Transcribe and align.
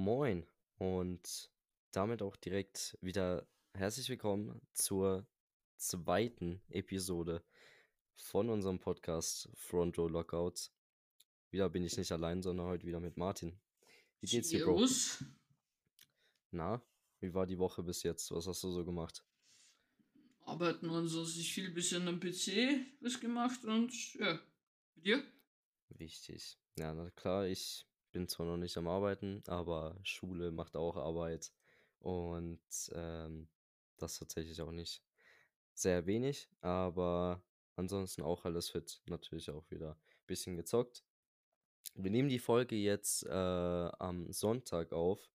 Moin 0.00 0.46
und 0.78 1.50
damit 1.90 2.22
auch 2.22 2.34
direkt 2.34 2.96
wieder 3.02 3.46
herzlich 3.74 4.08
willkommen 4.08 4.58
zur 4.72 5.26
zweiten 5.76 6.62
Episode 6.70 7.44
von 8.14 8.48
unserem 8.48 8.78
Podcast 8.78 9.50
Front 9.52 9.98
Row 9.98 10.10
Lockouts. 10.10 10.72
Wieder 11.50 11.68
bin 11.68 11.84
ich 11.84 11.98
nicht 11.98 12.10
allein, 12.12 12.40
sondern 12.40 12.68
heute 12.68 12.86
wieder 12.86 12.98
mit 12.98 13.18
Martin. 13.18 13.60
Wie 14.20 14.26
geht's 14.26 14.48
dir, 14.48 14.64
Bro? 14.64 14.88
Na, 16.50 16.82
wie 17.20 17.34
war 17.34 17.44
die 17.44 17.58
Woche 17.58 17.82
bis 17.82 18.02
jetzt? 18.02 18.30
Was 18.30 18.46
hast 18.46 18.62
du 18.64 18.72
so 18.72 18.86
gemacht? 18.86 19.22
Arbeiten 20.46 20.88
und 20.88 21.08
so 21.08 21.26
sich 21.26 21.52
viel 21.52 21.72
bisschen 21.72 22.08
am 22.08 22.20
PC 22.20 22.86
was 23.02 23.20
gemacht 23.20 23.66
und 23.66 24.14
ja. 24.14 24.40
Mit 24.94 25.04
dir? 25.04 25.22
Wichtig. 25.90 26.58
Ja, 26.78 26.94
na 26.94 27.10
klar, 27.10 27.46
ich 27.46 27.86
bin 28.10 28.28
zwar 28.28 28.46
noch 28.46 28.56
nicht 28.56 28.76
am 28.76 28.88
Arbeiten, 28.88 29.42
aber 29.46 29.96
Schule 30.02 30.50
macht 30.50 30.76
auch 30.76 30.96
Arbeit 30.96 31.52
und 32.00 32.60
ähm, 32.94 33.48
das 33.98 34.18
tatsächlich 34.18 34.60
auch 34.62 34.72
nicht 34.72 35.02
sehr 35.74 36.06
wenig, 36.06 36.48
aber 36.60 37.42
ansonsten 37.76 38.22
auch 38.22 38.44
alles 38.44 38.70
fit. 38.70 39.00
Natürlich 39.06 39.50
auch 39.50 39.70
wieder 39.70 39.92
ein 39.92 40.26
bisschen 40.26 40.56
gezockt. 40.56 41.04
Wir 41.94 42.10
nehmen 42.10 42.28
die 42.28 42.38
Folge 42.38 42.76
jetzt 42.76 43.24
äh, 43.26 43.30
am 43.30 44.30
Sonntag 44.32 44.92
auf. 44.92 45.30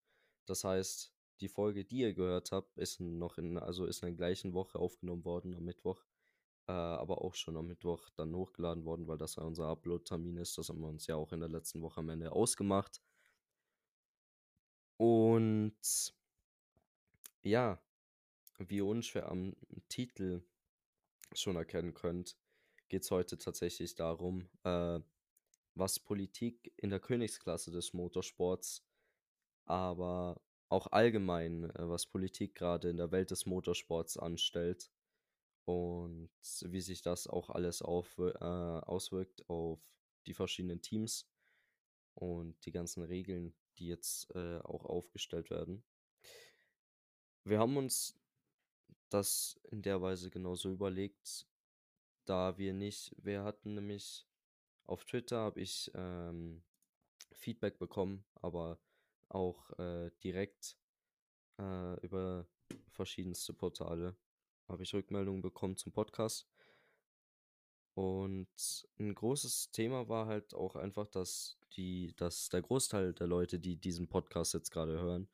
Das 0.45 0.64
heißt, 0.64 1.14
die 1.42 1.50
Folge, 1.50 1.84
die 1.84 2.00
ihr 2.00 2.14
gehört 2.14 2.52
habt, 2.52 2.78
ist 2.78 3.00
noch 3.00 3.38
in, 3.38 3.58
also 3.58 3.86
ist 3.86 4.03
in 4.03 4.09
der 4.09 4.16
gleichen 4.16 4.53
Woche 4.53 4.80
aufgenommen 4.80 5.26
worden 5.26 5.55
am 5.55 5.64
Mittwoch, 5.64 6.05
äh, 6.68 6.72
aber 6.72 7.22
auch 7.22 7.36
schon 7.36 7.58
am 7.58 7.68
Mittwoch 7.68 8.10
dann 8.16 8.36
hochgeladen 8.36 8.86
worden, 8.86 9.08
weil 9.08 9.18
das 9.18 9.36
ja 9.36 9.44
unser 9.44 9.68
Upload-Termin 9.68 10.38
ist. 10.38 10.58
Das 10.58 10.70
haben 10.70 10.82
wir 10.82 10.88
uns 10.88 11.08
ja 11.08 11.16
auch 11.16 11.32
in 11.32 11.40
der 11.40 11.50
letzten 11.50 11.82
Woche 11.82 12.00
am 12.00 12.10
Ende 12.10 12.32
ausgemacht. 12.32 13.02
Und 14.98 16.14
ja, 17.44 17.80
wie 18.58 18.78
ihr 18.78 18.86
unschwer 18.86 19.30
am 19.30 19.56
Titel 19.89 20.42
schon 21.34 21.56
erkennen 21.56 21.94
könnt, 21.94 22.38
geht 22.88 23.04
es 23.04 23.11
heute 23.11 23.38
tatsächlich 23.38 23.95
darum, 23.95 24.50
äh, 24.64 25.00
was 25.76 26.00
Politik 26.00 26.73
in 26.78 26.89
der 26.89 27.00
Königsklasse 27.00 27.72
des 27.72 27.94
Motorsports, 27.94 28.88
aber 29.66 30.42
auch 30.70 30.88
allgemein, 30.88 31.66
äh, 31.72 31.89
was 31.89 32.08
Politik 32.08 32.56
gerade 32.56 32.89
in 32.89 32.98
der 32.98 33.11
Welt 33.11 33.32
des 33.32 33.45
Motorsports 33.45 34.17
anstellt 34.17 34.89
und 35.66 36.30
wie 36.61 36.81
sich 36.81 37.02
das 37.02 37.27
auch 37.27 37.49
alles 37.49 37.81
auf, 37.81 38.17
äh, 38.17 38.44
auswirkt 38.44 39.49
auf 39.49 39.80
die 40.27 40.33
verschiedenen 40.33 40.81
Teams 40.81 41.27
und 42.13 42.63
die 42.66 42.71
ganzen 42.71 43.03
Regeln, 43.03 43.55
die 43.77 43.88
jetzt 43.88 44.33
äh, 44.36 44.59
auch 44.59 44.86
aufgestellt 44.86 45.49
werden. 45.49 45.83
Wir 47.43 47.59
haben 47.59 47.77
uns 47.77 48.17
das 49.09 49.59
in 49.71 49.81
der 49.81 50.02
Weise 50.02 50.30
genauso 50.30 50.71
überlegt, 50.71 51.47
da 52.25 52.58
wir 52.58 52.73
nicht, 52.73 53.16
wir 53.17 53.43
hatten 53.43 53.75
nämlich 53.75 54.25
auf 54.86 55.05
Twitter 55.05 55.38
habe 55.38 55.61
ich 55.61 55.91
ähm, 55.95 56.63
Feedback 57.31 57.80
bekommen, 57.80 58.23
aber 58.36 58.80
auch 59.30 59.71
äh, 59.80 60.11
direkt 60.23 60.77
äh, 61.59 61.99
über 62.02 62.47
verschiedenste 62.89 63.53
Portale 63.53 64.16
habe 64.67 64.83
ich 64.83 64.94
Rückmeldungen 64.94 65.41
bekommen 65.41 65.77
zum 65.77 65.91
Podcast. 65.91 66.47
Und 67.94 68.49
ein 68.99 69.16
großes 69.16 69.71
Thema 69.71 70.09
war 70.09 70.27
halt 70.27 70.53
auch 70.53 70.75
einfach, 70.75 71.08
dass 71.08 71.58
die, 71.73 72.13
dass 72.17 72.49
der 72.49 72.61
Großteil 72.61 73.13
der 73.13 73.27
Leute, 73.27 73.59
die 73.59 73.77
diesen 73.77 74.09
Podcast 74.09 74.53
jetzt 74.53 74.71
gerade 74.71 74.99
hören, 74.99 75.30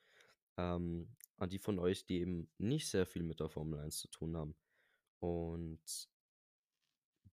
ähm, 0.58 1.16
an 1.38 1.50
die 1.50 1.58
von 1.58 1.80
euch, 1.80 2.06
die 2.06 2.20
eben 2.20 2.52
nicht 2.60 2.88
sehr 2.88 3.08
viel 3.08 3.24
mit 3.24 3.40
der 3.40 3.50
Formel 3.50 3.80
1 3.80 3.98
zu 3.98 4.08
tun 4.10 4.38
haben 4.38 4.56
und 5.20 5.82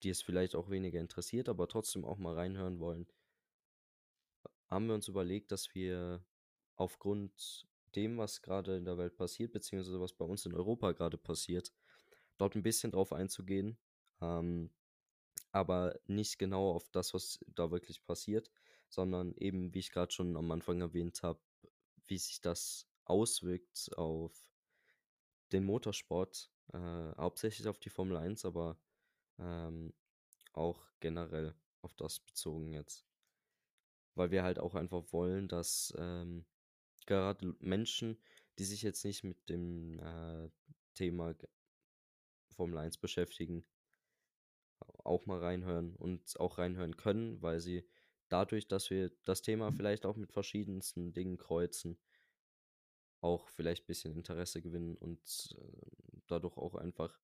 die 0.04 0.10
es 0.10 0.22
vielleicht 0.22 0.56
auch 0.56 0.70
weniger 0.70 1.00
interessiert, 1.00 1.50
aber 1.50 1.68
trotzdem 1.68 2.06
auch 2.06 2.18
mal 2.18 2.36
reinhören 2.36 2.80
wollen, 2.80 3.08
haben 4.70 4.88
wir 4.88 4.96
uns 4.96 5.08
überlegt, 5.08 5.52
dass 5.52 5.74
wir 5.76 6.24
aufgrund 6.76 7.68
dem, 7.96 8.18
was 8.18 8.42
gerade 8.42 8.78
in 8.78 8.86
der 8.86 8.98
Welt 8.98 9.16
passiert, 9.16 9.52
beziehungsweise 9.52 10.00
was 10.00 10.14
bei 10.14 10.26
uns 10.26 10.46
in 10.46 10.54
Europa 10.54 10.92
gerade 10.92 11.18
passiert, 11.18 11.74
dort 12.38 12.56
ein 12.56 12.64
bisschen 12.64 12.92
drauf 12.92 13.14
einzugehen, 13.14 13.78
ähm, 14.22 14.70
aber 15.52 16.00
nicht 16.06 16.40
genau 16.40 16.72
auf 16.72 16.90
das, 16.90 17.14
was 17.14 17.40
da 17.48 17.72
wirklich 17.72 18.04
passiert, 18.06 18.52
sondern 18.90 19.34
eben, 19.36 19.74
wie 19.74 19.80
ich 19.80 19.92
gerade 19.92 20.12
schon 20.12 20.38
am 20.38 20.52
Anfang 20.52 20.82
erwähnt 20.82 21.24
habe, 21.24 21.40
wie 22.08 22.18
sich 22.18 22.42
das 22.42 22.88
auswirkt 23.06 23.92
auf 23.98 24.34
den 25.52 25.64
Motorsport, 25.66 26.52
äh, 26.74 26.78
hauptsächlich 27.18 27.68
auf 27.68 27.80
die 27.80 27.90
Formel 27.90 28.18
1, 28.18 28.46
aber 28.46 28.78
ähm, 29.40 29.94
auch 30.54 30.84
generell 31.00 31.56
auf 31.82 31.94
das 31.96 32.20
bezogen 32.20 32.74
jetzt. 32.74 33.06
Weil 34.16 34.32
wir 34.32 34.44
halt 34.44 34.60
auch 34.60 34.76
einfach 34.76 35.04
wollen, 35.12 35.48
dass 35.48 35.94
ähm, 35.98 36.46
gerade 37.06 37.56
Menschen, 37.60 38.20
die 38.58 38.66
sich 38.66 38.82
jetzt 38.82 39.06
nicht 39.06 39.24
mit 39.24 39.50
dem 39.50 40.00
äh, 40.00 40.50
Thema 40.96 41.36
Formel 42.58 42.80
1 42.80 42.98
beschäftigen, 42.98 43.66
auch 45.04 45.26
mal 45.26 45.40
reinhören 45.40 45.96
und 45.96 46.40
auch 46.40 46.58
reinhören 46.58 46.98
können, 46.98 47.42
weil 47.42 47.60
sie 47.60 47.88
dadurch, 48.30 48.68
dass 48.68 48.90
wir 48.90 49.12
das 49.24 49.42
Thema 49.42 49.72
vielleicht 49.72 50.06
auch 50.06 50.18
mit 50.18 50.34
verschiedensten 50.34 51.14
Dingen 51.14 51.38
kreuzen, 51.38 51.98
auch 53.22 53.48
vielleicht 53.48 53.84
ein 53.84 53.88
bisschen 53.88 54.16
Interesse 54.16 54.62
gewinnen 54.62 54.96
und 54.98 55.56
äh, 55.58 56.22
dadurch 56.28 56.58
auch 56.58 56.76
einfach 56.76 57.18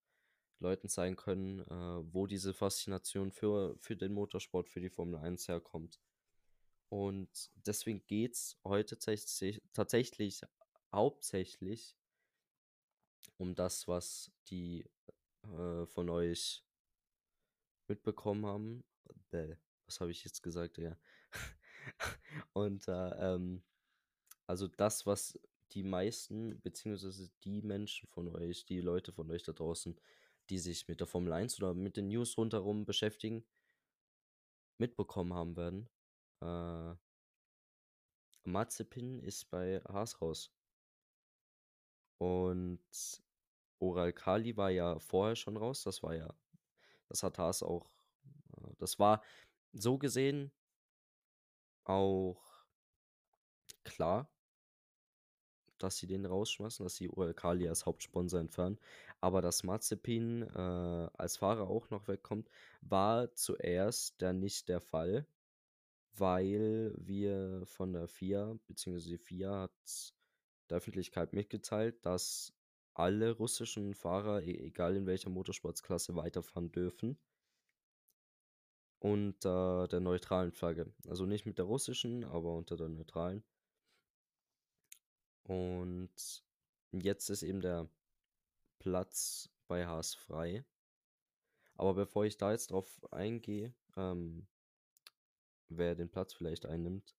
Leuten 0.59 0.87
zeigen 0.87 1.15
können, 1.15 1.59
äh, 1.59 2.13
wo 2.13 2.25
diese 2.25 2.53
Faszination 2.53 3.31
für, 3.31 3.75
für 3.79 3.95
den 3.95 4.13
Motorsport, 4.13 4.69
für 4.69 4.79
die 4.79 4.89
Formel 4.89 5.19
1 5.19 5.47
herkommt. 5.47 5.99
Und 6.89 7.51
deswegen 7.55 8.05
geht 8.05 8.33
es 8.33 8.57
heute 8.63 8.95
tatsächlich, 8.95 9.61
tatsächlich 9.73 10.41
hauptsächlich 10.91 11.97
um 13.37 13.55
das, 13.55 13.87
was 13.87 14.31
die 14.49 14.85
äh, 15.43 15.85
von 15.85 16.09
euch 16.09 16.63
mitbekommen 17.87 18.45
haben. 18.45 18.83
Bäh, 19.29 19.55
was 19.85 19.99
habe 19.99 20.11
ich 20.11 20.23
jetzt 20.23 20.41
gesagt, 20.41 20.77
ja. 20.77 20.97
Und 22.53 22.87
äh, 22.87 23.33
ähm, 23.33 23.63
also 24.47 24.67
das, 24.67 25.05
was 25.05 25.39
die 25.71 25.83
meisten, 25.83 26.61
beziehungsweise 26.61 27.31
die 27.43 27.61
Menschen 27.61 28.07
von 28.09 28.27
euch, 28.27 28.65
die 28.65 28.81
Leute 28.81 29.11
von 29.11 29.29
euch 29.31 29.43
da 29.43 29.53
draußen, 29.53 29.99
die 30.49 30.59
sich 30.59 30.87
mit 30.87 30.99
der 30.99 31.07
Formel 31.07 31.33
1 31.33 31.57
oder 31.59 31.73
mit 31.73 31.97
den 31.97 32.07
News 32.09 32.37
rundherum 32.37 32.85
beschäftigen, 32.85 33.45
mitbekommen 34.77 35.33
haben 35.33 35.55
werden. 35.55 35.89
Äh, 36.41 36.95
Mazepin 38.45 39.19
ist 39.19 39.49
bei 39.49 39.81
Haas 39.87 40.21
raus. 40.21 40.51
Und 42.17 42.79
Oral 43.83 44.13
Kali 44.13 44.55
war 44.57 44.69
ja 44.69 44.97
vorher 44.99 45.35
schon 45.35 45.57
raus. 45.57 45.83
Das 45.83 46.01
war 46.03 46.15
ja, 46.15 46.33
das 47.09 47.23
hat 47.23 47.37
Haas 47.37 47.61
auch, 47.63 47.89
äh, 48.57 48.73
das 48.77 48.99
war 48.99 49.21
so 49.73 49.97
gesehen 49.97 50.51
auch 51.83 52.41
klar, 53.83 54.29
dass 55.79 55.97
sie 55.97 56.07
den 56.07 56.25
rausschmeißen, 56.25 56.85
dass 56.85 56.95
sie 56.95 57.09
Oral 57.09 57.33
Kali 57.33 57.67
als 57.67 57.85
Hauptsponsor 57.85 58.39
entfernen. 58.39 58.79
Aber 59.19 59.41
dass 59.41 59.63
Mazepin 59.63 60.43
äh, 60.43 61.09
als 61.17 61.37
Fahrer 61.37 61.67
auch 61.67 61.89
noch 61.89 62.07
wegkommt, 62.07 62.49
war 62.81 63.33
zuerst 63.35 64.21
dann 64.21 64.39
nicht 64.39 64.69
der 64.69 64.79
Fall, 64.79 65.27
weil 66.15 66.93
wir 66.97 67.65
von 67.65 67.91
der 67.91 68.07
FIA, 68.07 68.57
beziehungsweise 68.67 69.09
die 69.09 69.17
FIA 69.17 69.63
hat 69.63 70.13
der 70.69 70.77
Öffentlichkeit 70.77 71.33
mitgeteilt, 71.33 72.05
dass 72.05 72.53
alle 72.93 73.31
russischen 73.31 73.93
Fahrer, 73.93 74.41
e- 74.43 74.67
egal 74.67 74.95
in 74.95 75.05
welcher 75.05 75.29
Motorsportsklasse, 75.29 76.15
weiterfahren 76.15 76.71
dürfen. 76.71 77.17
Unter 78.99 79.87
der 79.89 79.99
neutralen 79.99 80.51
Flagge. 80.51 80.93
Also 81.07 81.25
nicht 81.25 81.45
mit 81.45 81.57
der 81.57 81.65
russischen, 81.65 82.23
aber 82.23 82.55
unter 82.55 82.77
der 82.77 82.89
neutralen. 82.89 83.43
Und 85.43 86.43
jetzt 86.91 87.29
ist 87.29 87.43
eben 87.43 87.61
der 87.61 87.89
Platz 88.79 89.49
bei 89.67 89.85
Haas 89.85 90.13
frei. 90.13 90.63
Aber 91.75 91.93
bevor 91.93 92.25
ich 92.25 92.37
da 92.37 92.51
jetzt 92.51 92.71
drauf 92.71 93.05
eingehe, 93.11 93.73
ähm, 93.97 94.47
wer 95.69 95.95
den 95.95 96.09
Platz 96.09 96.33
vielleicht 96.33 96.65
einnimmt, 96.65 97.15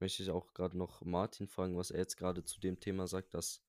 möchte 0.00 0.22
ich 0.22 0.30
auch 0.30 0.54
gerade 0.54 0.76
noch 0.76 1.02
Martin 1.02 1.48
fragen, 1.48 1.76
was 1.76 1.90
er 1.90 2.00
jetzt 2.00 2.16
gerade 2.16 2.44
zu 2.44 2.60
dem 2.60 2.80
Thema 2.80 3.06
sagt, 3.06 3.34
dass 3.34 3.62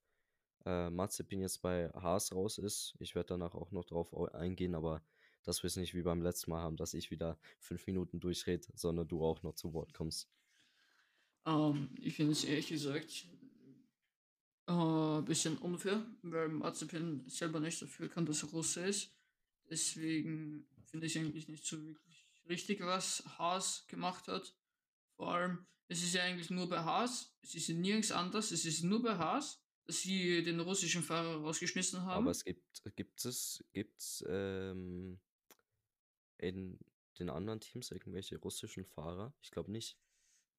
äh, 0.66 0.90
Mazepin 0.90 1.42
jetzt 1.42 1.62
bei 1.62 1.90
Haas 1.94 2.34
raus 2.34 2.58
ist. 2.58 2.96
Ich 3.00 3.16
werde 3.16 3.28
danach 3.30 3.56
auch 3.56 3.72
noch 3.72 3.86
drauf 3.86 4.14
au- 4.14 4.28
eingehen, 4.28 4.76
aber 4.76 5.04
dass 5.44 5.64
wir 5.64 5.68
es 5.68 5.76
nicht 5.78 5.94
wie 5.96 6.02
beim 6.04 6.22
letzten 6.22 6.52
Mal 6.52 6.62
haben, 6.62 6.78
dass 6.78 6.94
ich 6.94 7.12
wieder 7.12 7.40
fünf 7.60 7.88
Minuten 7.88 8.20
durchrede, 8.20 8.68
sondern 8.76 9.08
du 9.08 9.24
auch 9.24 9.42
noch 9.44 9.56
zu 9.56 9.74
Wort 9.74 9.94
kommst. 9.94 10.30
Ähm, 11.46 11.90
ich 12.00 12.16
finde 12.16 12.32
es 12.34 12.44
ehrlich 12.44 12.68
gesagt 12.70 13.28
äh, 14.68 15.22
bisschen 15.22 15.58
unfair, 15.58 16.06
weil 16.22 16.50
Mazepin 16.50 17.28
selber 17.28 17.60
nicht 17.60 17.82
dafür 17.82 18.10
kann, 18.10 18.26
dass 18.26 18.44
er 18.44 18.50
Russe 18.50 18.86
ist. 18.86 19.12
Deswegen 19.70 20.68
finde 20.86 21.08
ich 21.08 21.18
eigentlich 21.18 21.48
nicht 21.48 21.66
so 21.66 21.84
wirklich 21.86 22.28
richtig, 22.48 22.82
was 22.82 23.24
Haas 23.38 23.86
gemacht 23.88 24.28
hat. 24.28 24.56
Vor 25.16 25.34
allem, 25.34 25.68
es 25.88 26.04
ist 26.04 26.14
ja 26.16 26.24
eigentlich 26.24 26.50
nur 26.50 26.70
bei 26.70 26.80
Haas, 26.80 27.36
es 27.42 27.56
ist 27.56 27.68
ja 27.68 27.76
nirgends 27.76 28.12
anders, 28.12 28.52
es 28.52 28.66
ist 28.66 28.84
nur 28.84 29.02
bei 29.02 29.18
Haas, 29.18 29.64
sie 29.90 30.44
den 30.44 30.60
russischen 30.60 31.04
Fahrer 31.04 31.42
rausgeschmissen 31.42 32.06
Aber 32.10 32.12
haben. 32.14 32.28
es 32.32 32.44
gibt 32.46 32.82
gibt 32.96 33.26
es 33.26 33.64
gibt's, 33.74 34.24
ähm, 34.28 35.20
in 36.38 36.80
den 37.20 37.30
anderen 37.30 37.60
Teams 37.60 37.92
irgendwelche 37.92 38.38
russischen 38.38 38.86
Fahrer? 38.86 39.34
Ich 39.42 39.52
glaube 39.52 39.72
nicht. 39.72 39.98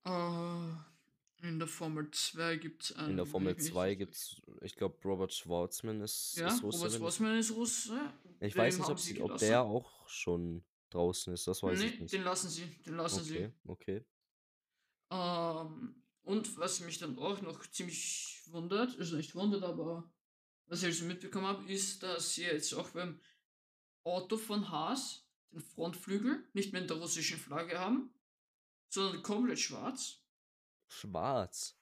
Äh, 0.05 0.73
in 1.43 1.59
der 1.59 1.69
Formel 1.69 2.11
2 2.11 2.56
gibt 2.56 2.82
es 2.85 2.91
In 3.06 3.17
der 3.17 3.25
einen, 3.25 3.27
Formel 3.27 3.53
ich 3.53 3.59
mich 3.59 3.65
nicht 3.65 3.73
2 3.73 3.88
irre. 3.88 3.97
gibt's 3.97 4.43
ich 4.61 4.75
glaube, 4.77 4.99
Robert 5.05 5.32
Schwarzman 5.32 6.00
ist 6.03 6.37
Ja, 6.37 6.49
ist 6.49 6.62
Russe, 6.62 6.79
Robert 6.79 6.93
ich 6.93 6.99
Schwarzman 6.99 7.38
ist 7.38 7.50
Russe, 7.55 8.12
ich 8.41 8.56
weiß 8.56 8.79
nicht, 8.79 8.88
ob 8.88 8.99
sie 8.99 9.21
ob 9.23 9.38
der 9.38 9.62
auch 9.62 10.06
schon 10.09 10.65
draußen 10.91 11.32
ist, 11.32 11.47
das 11.47 11.62
weiß 11.62 11.81
ich 11.81 11.94
Ne, 11.94 12.00
nicht. 12.03 12.12
den 12.12 12.23
lassen 12.25 12.49
sie, 12.50 12.67
den 12.87 12.97
lassen 12.97 13.25
sie. 13.25 13.37
Okay, 13.38 13.53
okay. 13.65 14.05
Ähm, 15.11 15.94
und 16.31 16.56
was 16.59 16.79
mich 16.81 16.99
dann 16.99 17.19
auch 17.19 17.43
noch 17.43 17.67
ziemlich 17.67 18.41
wundert, 18.47 18.97
also 18.99 19.17
nicht 19.17 19.35
wundert, 19.35 19.65
aber 19.65 20.09
was 20.67 20.82
ich 20.82 20.87
also 20.87 21.05
mitbekommen 21.06 21.47
habe, 21.47 21.65
ist, 21.71 22.05
dass 22.05 22.35
sie 22.35 22.44
jetzt 22.44 22.73
auch 22.75 22.91
beim 22.91 23.21
Auto 24.05 24.37
von 24.37 24.71
Haas 24.71 25.27
den 25.50 25.61
Frontflügel 25.61 26.49
nicht 26.53 26.73
mehr 26.73 26.82
in 26.82 26.87
der 26.88 26.99
russischen 26.99 27.37
Flagge 27.37 27.81
haben, 27.81 28.15
sondern 28.88 29.25
komplett 29.25 29.59
schwarz. 29.59 30.23
Schwarz. 30.87 31.77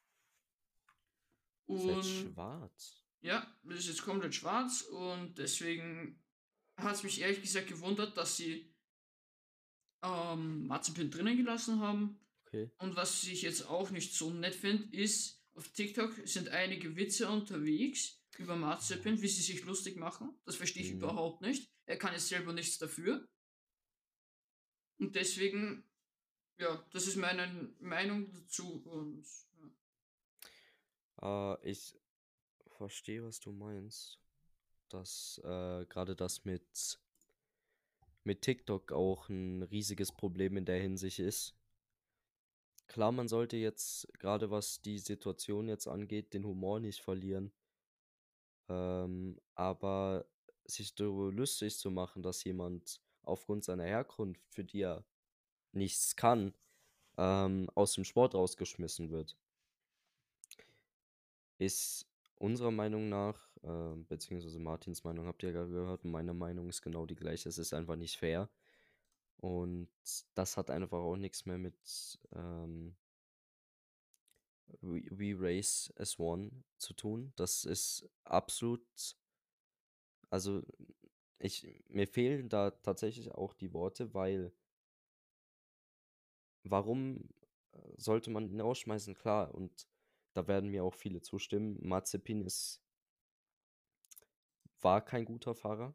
Und 1.67 2.03
schwarz. 2.03 3.05
ja, 3.21 3.47
das 3.65 3.81
ist 3.81 3.89
jetzt 3.89 4.03
komplett 4.03 4.35
schwarz 4.35 4.81
und 4.81 5.37
deswegen 5.37 6.25
hat 6.79 6.95
es 6.95 7.03
mich 7.03 7.21
ehrlich 7.21 7.43
gesagt 7.43 7.69
gewundert, 7.69 8.17
dass 8.17 8.39
sie 8.39 8.75
ähm, 10.03 10.67
Mazepin 10.67 11.11
drinnen 11.11 11.37
gelassen 11.37 11.81
haben. 11.81 12.19
Okay. 12.49 12.71
Und 12.79 12.97
was 12.97 13.25
ich 13.25 13.43
jetzt 13.43 13.69
auch 13.69 13.91
nicht 13.91 14.15
so 14.15 14.31
nett 14.31 14.55
finde, 14.55 14.97
ist, 14.97 15.43
auf 15.55 15.69
TikTok 15.69 16.13
sind 16.27 16.49
einige 16.49 16.97
Witze 16.97 17.29
unterwegs 17.29 18.23
über 18.39 18.57
Mazepin, 18.57 19.21
wie 19.21 19.29
sie 19.29 19.43
sich 19.43 19.65
lustig 19.65 19.97
machen. 19.97 20.31
Das 20.47 20.57
verstehe 20.57 20.83
ich 20.83 20.93
Mhm. 20.93 20.99
überhaupt 20.99 21.43
nicht. 21.43 21.71
Er 21.87 21.99
kann 21.99 22.13
jetzt 22.13 22.29
selber 22.29 22.53
nichts 22.53 22.79
dafür. 22.79 23.29
Und 24.99 25.15
deswegen, 25.15 25.85
ja, 26.59 26.85
das 26.93 27.07
ist 27.07 27.17
meine 27.17 27.75
Meinung 27.81 28.33
dazu. 28.33 28.83
Und 28.85 29.27
ja. 31.21 31.55
Äh, 31.55 31.71
ich 31.71 31.97
verstehe, 32.69 33.23
was 33.25 33.41
du 33.41 33.53
meinst. 33.53 34.19
Dass 34.89 35.39
äh, 35.45 35.85
gerade 35.87 36.17
das 36.17 36.45
mit 36.47 36.99
mit 38.25 38.43
TikTok 38.43 38.93
auch 38.93 39.29
ein 39.29 39.63
riesiges 39.65 40.13
Problem 40.13 40.57
in 40.57 40.65
der 40.65 40.81
Hinsicht 40.81 41.19
ist. 41.19 41.55
Klar, 42.89 43.13
man 43.13 43.29
sollte 43.29 43.57
jetzt, 43.57 44.09
gerade 44.19 44.51
was 44.51 44.81
die 44.81 44.99
Situation 44.99 45.69
jetzt 45.69 45.87
angeht, 45.87 46.33
den 46.35 46.45
Humor 46.45 46.81
nicht 46.81 47.01
verlieren. 47.03 47.53
Ähm, 48.69 49.39
aber 49.55 50.27
sich 50.65 50.95
darüber 50.95 51.33
lustig 51.33 51.77
zu 51.79 51.91
machen, 51.91 52.23
dass 52.23 52.45
jemand 52.45 53.01
aufgrund 53.23 53.65
seiner 53.65 53.85
Herkunft, 53.85 54.43
für 54.51 54.65
die 54.65 54.83
er 54.83 55.05
nichts 55.73 56.17
kann, 56.17 56.55
ähm, 57.19 57.71
aus 57.75 57.95
dem 57.95 58.05
Sport 58.05 58.35
rausgeschmissen 58.35 59.11
wird, 59.11 59.37
ist 61.59 62.07
unserer 62.37 62.71
Meinung 62.71 63.09
nach, 63.09 63.49
äh, 63.63 63.97
beziehungsweise 64.09 64.59
Martins 64.61 65.05
Meinung 65.05 65.27
habt 65.27 65.43
ihr 65.43 65.51
ja 65.51 65.65
gehört, 65.65 66.05
meine 66.05 66.35
Meinung 66.35 66.69
ist 66.69 66.83
genau 66.83 67.07
die 67.07 67.17
gleiche. 67.17 67.49
Es 67.49 67.59
ist 67.59 67.75
einfach 67.75 67.97
nicht 67.97 68.17
fair. 68.19 68.49
Und 69.39 69.89
das 70.35 70.57
hat 70.57 70.71
einfach 70.71 70.99
auch 70.99 71.17
nichts 71.17 71.47
mehr 71.47 71.59
mit 71.59 72.19
ähm, 72.35 72.97
We, 74.81 75.03
We 75.11 75.35
Race 75.39 75.93
as 75.97 76.19
One 76.19 76.51
zu 76.77 76.93
tun. 76.93 77.33
Das 77.37 77.65
ist 77.65 78.09
absolut, 78.25 78.85
also 80.29 80.63
ich, 81.39 81.85
mir 81.89 82.09
fehlen 82.09 82.49
da 82.49 82.73
tatsächlich 82.73 83.33
auch 83.33 83.55
die 83.55 83.73
Worte, 83.73 84.13
weil 84.13 84.53
warum 86.65 87.29
äh, 87.73 87.79
sollte 87.97 88.31
man 88.31 88.49
ihn 88.49 88.61
rausschmeißen? 88.61 89.15
Klar, 89.15 89.55
und 89.55 89.87
da 90.35 90.49
werden 90.49 90.71
mir 90.71 90.83
auch 90.83 90.95
viele 90.95 91.23
zustimmen. 91.23 91.79
Mazepin 91.81 92.43
ist, 92.43 92.83
war 94.81 95.05
kein 95.05 95.25
guter 95.25 95.55
Fahrer. 95.55 95.95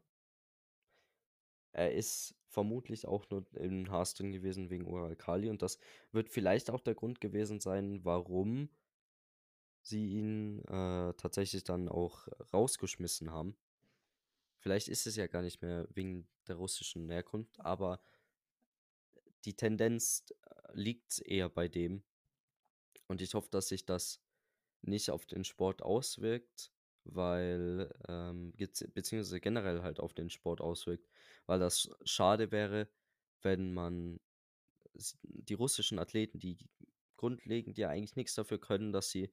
Er 1.72 1.92
ist 1.92 2.34
vermutlich 2.54 3.06
auch 3.06 3.28
nur 3.30 3.44
in 3.54 3.90
Haas 3.90 4.14
drin 4.14 4.32
gewesen 4.32 4.70
wegen 4.70 4.86
Ural 4.86 5.16
Kali 5.16 5.50
und 5.50 5.60
das 5.60 5.78
wird 6.12 6.30
vielleicht 6.30 6.70
auch 6.70 6.80
der 6.80 6.94
Grund 6.94 7.20
gewesen 7.20 7.60
sein, 7.60 8.04
warum 8.04 8.70
sie 9.82 10.12
ihn 10.12 10.60
äh, 10.60 11.12
tatsächlich 11.14 11.64
dann 11.64 11.88
auch 11.88 12.28
rausgeschmissen 12.52 13.30
haben. 13.30 13.56
Vielleicht 14.56 14.88
ist 14.88 15.06
es 15.06 15.16
ja 15.16 15.26
gar 15.26 15.42
nicht 15.42 15.60
mehr 15.60 15.86
wegen 15.92 16.26
der 16.48 16.56
russischen 16.56 17.10
Herkunft, 17.10 17.60
aber 17.60 18.00
die 19.44 19.54
Tendenz 19.54 20.24
äh, 20.30 20.72
liegt 20.72 21.20
eher 21.20 21.50
bei 21.50 21.68
dem. 21.68 22.02
Und 23.08 23.20
ich 23.20 23.34
hoffe, 23.34 23.50
dass 23.50 23.68
sich 23.68 23.84
das 23.84 24.22
nicht 24.80 25.10
auf 25.10 25.26
den 25.26 25.44
Sport 25.44 25.82
auswirkt, 25.82 26.72
weil, 27.04 27.92
ähm, 28.08 28.54
beziehungsweise 28.56 29.40
generell 29.40 29.82
halt 29.82 30.00
auf 30.00 30.14
den 30.14 30.30
Sport 30.30 30.62
auswirkt, 30.62 31.06
weil 31.46 31.58
das 31.58 31.90
schade 32.04 32.50
wäre, 32.50 32.88
wenn 33.42 33.72
man 33.72 34.20
die 35.22 35.54
russischen 35.54 35.98
Athleten, 35.98 36.38
die 36.38 36.58
grundlegend 37.16 37.78
ja 37.78 37.88
eigentlich 37.88 38.16
nichts 38.16 38.34
dafür 38.34 38.60
können, 38.60 38.92
dass 38.92 39.10
sie, 39.10 39.32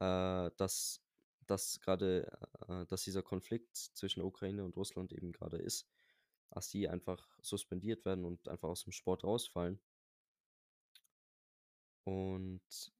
äh, 0.00 0.50
dass, 0.56 1.02
dass 1.46 1.80
gerade, 1.80 2.30
äh, 2.68 2.86
dass 2.86 3.02
dieser 3.02 3.22
Konflikt 3.22 3.76
zwischen 3.76 4.22
Ukraine 4.22 4.64
und 4.64 4.76
Russland 4.76 5.12
eben 5.12 5.32
gerade 5.32 5.58
ist, 5.58 5.88
dass 6.50 6.68
die 6.70 6.88
einfach 6.88 7.28
suspendiert 7.40 8.04
werden 8.04 8.24
und 8.24 8.48
einfach 8.48 8.68
aus 8.68 8.84
dem 8.84 8.92
Sport 8.92 9.24
rausfallen. 9.24 9.80
Und 12.04 12.92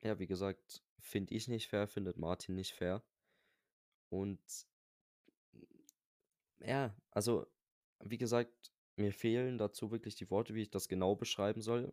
ja, 0.00 0.18
wie 0.18 0.26
gesagt, 0.26 0.82
finde 1.00 1.34
ich 1.34 1.48
nicht 1.48 1.68
fair, 1.68 1.88
findet 1.88 2.18
Martin 2.18 2.54
nicht 2.54 2.74
fair. 2.74 3.02
Und 4.10 4.67
ja, 6.60 6.94
also, 7.10 7.46
wie 8.04 8.18
gesagt, 8.18 8.72
mir 8.96 9.12
fehlen 9.12 9.58
dazu 9.58 9.90
wirklich 9.90 10.16
die 10.16 10.30
Worte, 10.30 10.54
wie 10.54 10.62
ich 10.62 10.70
das 10.70 10.88
genau 10.88 11.14
beschreiben 11.14 11.60
soll, 11.62 11.92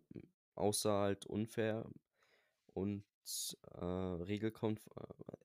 außer 0.56 0.92
halt 0.92 1.26
unfair 1.26 1.90
und 2.74 3.04
äh, 3.74 3.84
Regelkonf 3.86 4.88
äh, 4.96 5.38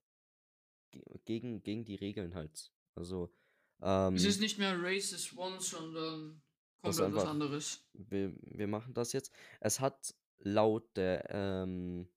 ge- 0.91 1.03
gegen, 1.25 1.63
gegen 1.63 1.85
die 1.85 1.95
Regeln 1.95 2.35
halt. 2.35 2.71
Also, 2.95 3.33
Es 4.13 4.23
ist 4.23 4.35
ähm, 4.37 4.41
nicht 4.41 4.57
mehr 4.57 4.79
Race 4.81 5.11
is 5.13 5.35
One, 5.37 5.59
sondern 5.59 6.41
komplett 6.81 6.83
was 6.83 6.99
einfach, 6.99 7.29
anderes. 7.29 7.89
wir, 7.93 8.35
wir 8.41 8.67
machen 8.67 8.93
das 8.93 9.13
jetzt. 9.13 9.31
Es 9.59 9.79
hat 9.79 10.15
laut 10.39 10.95
der, 10.97 11.27
ähm, 11.29 12.07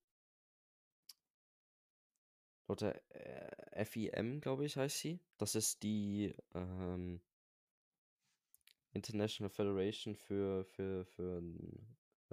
laut 2.67 2.81
der 2.81 3.01
äh, 3.15 3.54
FIM, 3.75 4.41
glaube 4.41 4.65
ich, 4.65 4.77
heißt 4.77 4.99
sie. 4.99 5.19
Das 5.37 5.55
ist 5.55 5.83
die 5.83 6.35
ähm, 6.53 7.21
International 8.93 9.49
Federation 9.49 10.15
für, 10.15 10.63
für, 10.65 11.05
für 11.05 11.43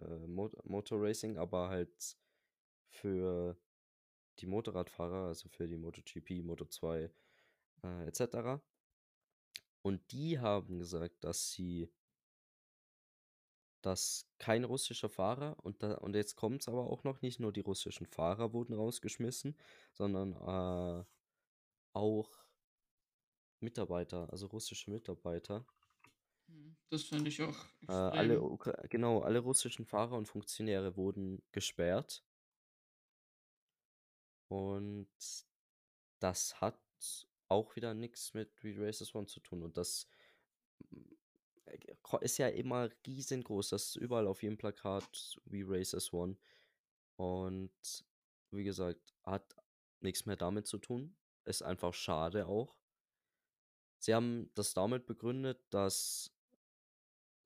äh, 0.01 0.27
Mot 0.27 0.65
Motor 0.65 1.03
Racing, 1.03 1.37
aber 1.37 1.69
halt 1.69 2.17
für 2.89 3.57
die 4.39 4.47
Motorradfahrer, 4.47 5.27
also 5.29 5.49
für 5.49 5.67
die 5.67 5.77
MotoGP, 5.77 6.43
Moto2 6.43 7.11
äh, 7.83 8.07
etc. 8.07 8.63
Und 9.83 10.13
die 10.13 10.39
haben 10.39 10.79
gesagt, 10.79 11.25
dass 11.25 11.51
sie, 11.51 11.91
dass 13.83 14.31
kein 14.39 14.65
russischer 14.65 15.09
Fahrer, 15.09 15.57
und, 15.65 15.83
da, 15.83 15.95
und 15.95 16.15
jetzt 16.15 16.37
kommt 16.37 16.63
es 16.63 16.69
aber 16.69 16.89
auch 16.89 17.03
noch, 17.05 17.21
nicht 17.23 17.41
nur 17.41 17.53
die 17.53 17.61
russischen 17.61 18.07
Fahrer 18.07 18.53
wurden 18.53 18.75
rausgeschmissen, 18.75 19.57
sondern 19.93 20.33
äh, 20.35 21.05
auch 21.95 22.47
Mitarbeiter, 23.61 24.29
also 24.31 24.47
russische 24.49 24.91
Mitarbeiter. 24.91 25.65
Hm, 26.49 26.77
Das 26.89 27.03
finde 27.05 27.29
ich 27.31 27.43
auch 27.43 27.57
Äh, 27.89 27.93
alle. 27.93 28.43
Ukra 28.43 28.73
genau, 28.91 29.21
alle 29.21 29.39
russischen 29.41 29.87
Fahrer 29.87 30.17
und 30.17 30.27
Funktionäre 30.27 30.97
wurden 30.97 31.43
gesperrt. 31.53 32.25
Und 34.49 35.09
das 36.21 36.61
hat 36.61 36.81
auch 37.49 37.77
wieder 37.77 37.95
nichts 37.95 38.33
mit 38.35 38.63
We 38.65 38.75
Races 38.79 39.15
One 39.15 39.27
zu 39.27 39.41
tun. 39.41 39.63
Und 39.63 39.77
das 39.77 40.07
äh, 41.67 41.79
ist 42.21 42.39
ja 42.39 42.49
immer 42.49 42.91
riesengroß. 43.07 43.71
Das 43.71 43.89
ist 43.89 43.97
überall 43.97 44.27
auf 44.27 44.43
jedem 44.43 44.59
Plakat, 44.59 45.41
„We 45.45 45.65
race 45.67 45.95
as 45.95 46.13
one“. 46.13 46.39
Und 47.17 47.73
wie 48.51 48.65
gesagt, 48.65 49.15
hat 49.25 49.57
nix 50.01 50.27
mehr 50.27 50.37
damit 50.37 50.67
zu 50.67 50.79
tun. 50.79 51.17
Ist 51.47 51.63
einfach 51.63 51.95
schade 51.95 52.47
auch. 52.49 52.77
Sie 54.01 54.15
haben 54.15 54.51
das 54.55 54.75
damit 54.75 55.07
begründet, 55.07 55.61
dass 55.71 56.31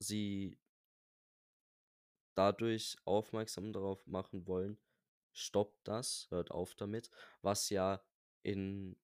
sie 0.01 0.57
dadurch 2.37 2.97
aufmerksam 3.05 3.73
darauf 3.73 4.07
machen 4.07 4.47
wollen: 4.47 4.79
„Stoppt 5.33 5.89
das, 5.89 6.29
hört 6.31 6.51
auf 6.53 6.75
damit“, 6.77 7.11
was 7.43 7.69
ja 7.71 8.01
in 8.43 8.97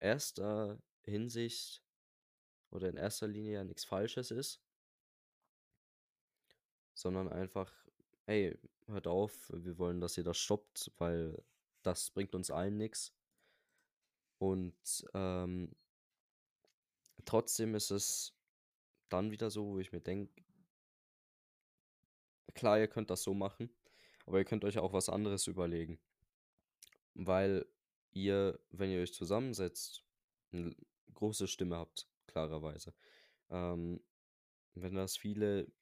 erster 0.00 0.78
Hinsicht 1.02 1.82
oder 2.70 2.88
in 2.88 2.96
erster 2.98 3.28
Linie 3.28 3.54
ja 3.54 3.64
nix 3.64 3.84
Falsches 3.84 4.30
ist. 4.32 4.60
Sondern 6.94 7.28
einfach: 7.28 7.72
„Ey, 8.26 8.56
hört 8.86 9.06
auf, 9.06 9.50
wir 9.54 9.78
wollen, 9.78 10.00
dass 10.00 10.16
ihr 10.18 10.24
das 10.24 10.38
stoppt, 10.38 10.90
weil 10.98 11.42
das 11.86 12.10
bringt 12.10 12.34
uns 12.34 12.50
allen 12.50 12.76
nix.“ 12.78 13.10
Und, 14.40 15.04
ähm 15.14 15.74
trotzdem 17.24 17.74
ist 17.74 17.90
es 17.90 18.36
dann 19.10 19.30
wieder 19.30 19.50
so, 19.50 19.66
wo 19.66 19.78
ich 19.78 19.92
mir 19.92 20.00
denke 20.00 20.42
klar, 22.54 22.78
ihr 22.78 22.88
könnt 22.88 23.10
das 23.10 23.22
so 23.22 23.34
machen, 23.34 23.70
aber 24.26 24.38
ihr 24.38 24.44
könnt 24.44 24.64
euch 24.64 24.78
auch 24.78 24.92
was 24.92 25.08
anderes 25.08 25.46
überlegen. 25.46 25.98
Weil 27.14 27.66
ihr, 28.12 28.58
wenn 28.70 28.90
ihr 28.90 29.00
euch 29.00 29.14
zusammensetzt, 29.14 30.04
'ne 30.52 30.74
große 31.14 31.46
Stimme 31.48 31.76
habt, 31.76 32.08
klarerweise. 32.26 32.94
Ähm, 33.50 34.02
wenn 34.74 34.94
das 34.96 35.16
viele, 35.16 35.72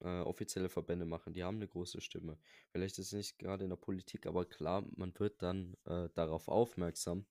äh, 0.00 0.20
offizielle 0.20 0.68
Verbände 0.68 1.06
machen, 1.06 1.32
die 1.34 1.44
haben 1.44 1.58
'ne 1.58 1.68
große 1.68 2.00
Stimme. 2.00 2.38
Vielleicht 2.70 2.98
ist 2.98 3.08
es 3.08 3.12
nicht 3.12 3.38
grade 3.38 3.64
in 3.64 3.70
der 3.70 3.76
Politik, 3.76 4.26
aber 4.26 4.44
klar, 4.46 4.84
man 4.96 5.18
wird 5.18 5.42
dann, 5.42 5.74
äh, 5.86 6.08
darauf 6.14 6.48
aufmerksam. 6.48 7.26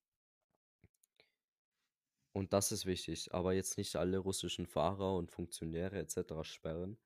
Und 2.36 2.52
das 2.52 2.74
ist 2.74 2.86
wichtig, 2.86 3.34
aber 3.34 3.54
jetzt 3.54 3.78
nicht 3.78 3.96
alle 3.96 4.18
russischen 4.18 4.68
Fahrer 4.68 5.16
und 5.16 5.32
Funktionäre 5.32 5.98
et 6.00 6.12
cetera 6.12 6.44
sperren. 6.44 6.98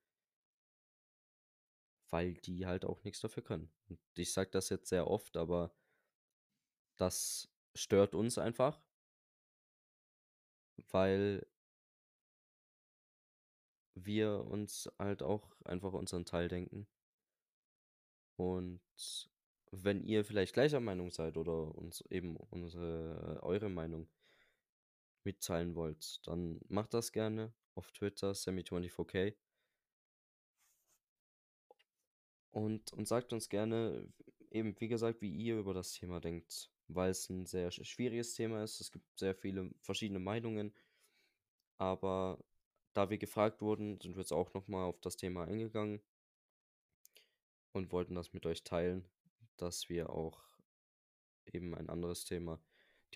Weil 2.11 2.33
die 2.33 2.65
halt 2.65 2.85
auch 2.85 3.03
nix 3.03 3.19
dafür 3.21 3.43
können. 3.43 3.71
Und 3.87 3.99
ich 4.15 4.33
sage 4.33 4.49
das 4.51 4.69
jetzt 4.69 4.89
sehr 4.89 5.07
oft, 5.07 5.37
aber 5.37 5.71
das 6.99 7.49
stört 7.75 8.13
uns 8.13 8.37
einfach. 8.37 8.81
Weil 10.91 11.45
wir 14.05 14.45
uns 14.45 14.89
halt 14.99 15.23
auch 15.23 15.55
einfach 15.65 15.93
unseren 15.93 16.25
Teil 16.25 16.47
denken. 16.49 16.87
Und 18.39 18.79
wenn 19.71 20.01
ihr 20.01 20.23
vielleicht 20.23 20.53
gleicher 20.53 20.79
Meinung 20.79 21.11
seid 21.11 21.35
oder 21.35 21.75
uns 21.75 22.01
eben 22.09 22.37
unsere 22.37 23.39
eure 23.43 23.69
Meinung 23.69 24.07
mitteilen 25.25 25.75
wollt, 25.75 26.19
dann 26.27 26.59
macht 26.67 26.93
das 26.93 27.11
gerne 27.13 27.53
auf 27.75 27.91
Twitter, 27.91 28.33
Sammy24k. 28.33 29.33
Und 32.51 32.93
und 32.93 33.07
sagt 33.07 33.31
uns 33.33 33.49
gerne 33.49 34.07
eben, 34.51 34.75
wie 34.79 34.87
gesagt, 34.87 35.21
wie 35.21 35.31
ihr 35.31 35.57
über 35.59 35.73
das 35.73 35.93
Thema 35.93 36.19
denkt, 36.19 36.71
weil's 36.87 37.29
'n 37.29 37.45
sehr 37.45 37.71
sch 37.71 37.85
schwieriges 37.85 38.33
Thema 38.33 38.63
ist. 38.63 38.81
Es 38.81 38.91
gibt 38.91 39.05
sehr 39.19 39.35
viele 39.35 39.71
verschiedene 39.81 40.19
Meinungen. 40.19 40.73
Aber 41.79 42.37
da 42.99 43.09
wir 43.09 43.17
gefragt 43.17 43.61
wurden, 43.61 43.97
sind 44.01 44.15
wir 44.17 44.19
jetzt 44.23 44.33
auch 44.33 44.53
noch 44.53 44.67
mal 44.67 44.83
auf 44.83 44.99
das 44.99 45.15
Thema 45.15 45.45
eingegangen 45.45 46.01
und 47.73 47.91
wollten 47.91 48.15
das 48.15 48.33
mit 48.33 48.45
euch 48.45 48.63
teilen, 48.63 49.05
dass 49.57 49.89
wir 49.89 50.09
auch 50.09 50.43
eben 51.45 51.75
ein 51.75 51.89
anderes 51.89 52.25
Thema 52.25 52.61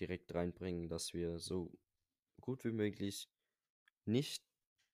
direkt 0.00 0.34
reinbringen, 0.34 0.88
dass 0.88 1.14
wir 1.14 1.38
so 1.38 1.72
gut 2.40 2.64
wie 2.64 2.72
möglich 2.72 3.30
nicht 4.06 4.44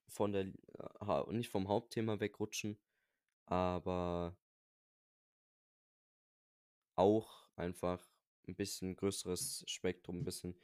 von 0.09 0.33
der 0.33 0.53
ha 1.01 1.27
nicht 1.33 1.51
vom 1.51 1.69
Hauptthema 1.69 2.21
wegrutschen, 2.21 2.79
aber 3.47 4.37
auch 6.97 7.49
einfach 7.57 8.07
'n 8.47 8.55
bisschen 8.57 8.95
größeres 8.97 9.65
Spektrum, 9.67 10.19
'n 10.19 10.25
bisschen 10.25 10.57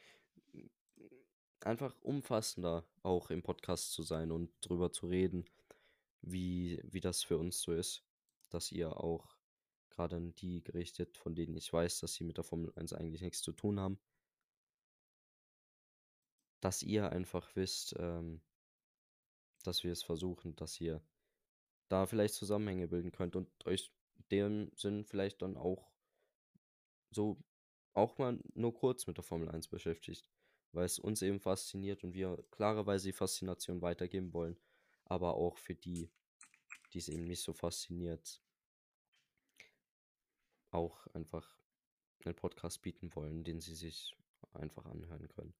einfach 1.60 1.94
umfassender 2.02 2.84
auch 3.02 3.30
im 3.30 3.42
Podcast 3.42 3.92
zu 3.92 4.02
sein 4.02 4.30
und 4.30 4.50
drüber 4.60 4.92
zu 4.92 5.06
reden, 5.06 5.44
wie 6.22 6.80
wie 6.84 7.00
das 7.00 7.22
für 7.22 7.38
uns 7.38 7.60
so 7.60 7.72
ist, 7.72 8.04
dass 8.50 8.72
ihr 8.72 8.96
auch 8.98 9.36
grade 9.90 10.16
an 10.16 10.34
die 10.36 10.62
gerichtet, 10.62 11.16
von 11.16 11.34
denen 11.34 11.56
ich 11.56 11.72
weiß, 11.72 12.00
dass 12.00 12.14
sie 12.14 12.24
mit 12.24 12.36
der 12.36 12.44
Formel 12.44 12.72
1 12.76 12.92
eigentlich 12.92 13.22
nix 13.22 13.42
zu 13.42 13.52
tun 13.52 13.80
haben. 13.80 13.98
Dass 16.60 16.82
ihr 16.82 17.12
einfach 17.12 17.54
wisst, 17.56 17.94
ähm 17.98 18.40
dass 19.66 19.82
wir 19.82 19.92
es 19.92 20.02
versuchen, 20.02 20.54
dass 20.56 20.80
ihr 20.80 21.02
da 21.88 22.06
vielleicht 22.06 22.34
Zusammenhänge 22.34 22.88
bilden 22.88 23.12
könnt 23.12 23.36
und 23.36 23.48
euch 23.66 23.92
dem 24.30 24.70
Sinn 24.76 25.04
vielleicht 25.04 25.42
dann 25.42 25.56
auch 25.56 25.90
so 27.10 27.42
auch 27.94 28.18
mal 28.18 28.38
nur 28.54 28.74
kurz 28.74 29.06
mit 29.06 29.16
der 29.16 29.24
Formel 29.24 29.48
1 29.48 29.68
beschäftigt, 29.68 30.28
weil's 30.76 30.98
uns 30.98 31.22
eben 31.22 31.40
fasziniert 31.40 32.04
und 32.04 32.14
wir 32.14 32.44
klarerweise 32.50 33.08
die 33.08 33.12
Faszination 33.12 33.82
weitergeben 33.82 34.32
wollen, 34.32 34.56
aber 35.04 35.34
auch 35.34 35.56
für 35.58 35.74
die, 35.74 36.10
die's 36.92 37.08
eben 37.08 37.24
nicht 37.24 37.42
so 37.42 37.52
fasziniert 37.52 38.42
auch 40.70 41.06
einfach 41.08 41.56
'nen 42.24 42.34
Podcast 42.34 42.82
bieten 42.82 43.14
wollen, 43.14 43.44
den 43.44 43.60
sie 43.60 43.74
sich 43.74 44.16
einfach 44.52 44.84
anhören 44.86 45.28
können. 45.28 45.54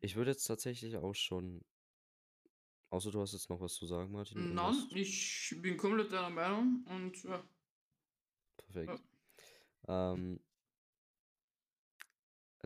Ich 0.00 0.16
würde 0.16 0.32
jetzt 0.32 0.44
tatsächlich 0.44 0.96
auch 0.96 1.14
schon 1.14 1.64
außer 2.92 3.10
du 3.10 3.20
hast 3.20 3.32
jetzt 3.32 3.48
noch 3.48 3.60
was 3.60 3.74
zu 3.74 3.86
sagen, 3.86 4.12
Martin, 4.12 4.54
Nein, 4.54 4.74
irgendwas? 4.74 4.92
ich 4.94 5.54
bin 5.62 5.76
komplett 5.76 6.12
deiner 6.12 6.30
Meinung 6.30 6.84
und 6.88 7.22
ja. 7.24 7.36
Ja. 7.36 7.44
Perfekt. 8.56 9.02
Ähm 9.88 10.40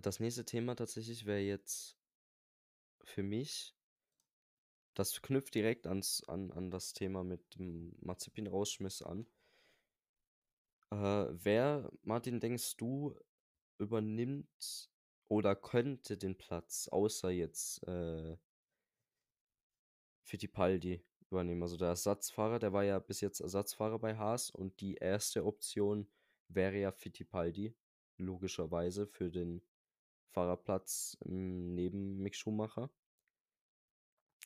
das 0.02 0.20
nächste 0.20 0.44
Thema 0.44 0.74
tatsächlich 0.76 1.26
wäre 1.26 1.40
jetzt 1.40 1.96
für 3.04 3.22
mich 3.22 3.74
das 4.94 5.20
knüpft 5.20 5.54
direkt 5.54 5.86
ans 5.86 6.22
an 6.26 6.50
an 6.50 6.70
das 6.70 6.92
Thema 6.92 7.22
mit 7.22 7.54
dem 7.54 7.94
Mazepin-Rausschmiss 8.00 9.02
an. 9.02 9.26
Äh, 10.90 10.96
wer, 11.44 11.90
Martin, 12.02 12.40
denkst 12.40 12.76
du, 12.76 13.14
übernimmt 13.78 14.90
oder 15.28 15.54
könnte 15.56 16.16
den 16.16 16.36
Platz 16.36 16.88
außer 16.88 17.30
jetzt, 17.30 17.82
äh 17.86 18.36
Fittipaldi 20.22 21.04
übernehmen? 21.30 21.62
Also, 21.62 21.76
der 21.76 21.88
Ersatzfahrer, 21.88 22.58
der 22.58 22.72
war 22.72 22.84
ja 22.84 22.98
bis 22.98 23.20
jetzt 23.20 23.40
Ersatzfahrer 23.40 23.98
bei 23.98 24.16
Haas 24.16 24.50
und 24.50 24.80
die 24.80 24.94
erste 24.94 25.44
Option 25.44 26.08
wäre 26.48 26.78
ja 26.78 26.92
Fittipaldi, 26.92 27.74
logischerweise 28.18 29.06
für 29.06 29.30
den 29.30 29.62
Fahrerplatz, 30.32 31.16
hm, 31.24 31.74
neben 31.74 32.18
Mick 32.18 32.34
Schumacher. 32.36 32.90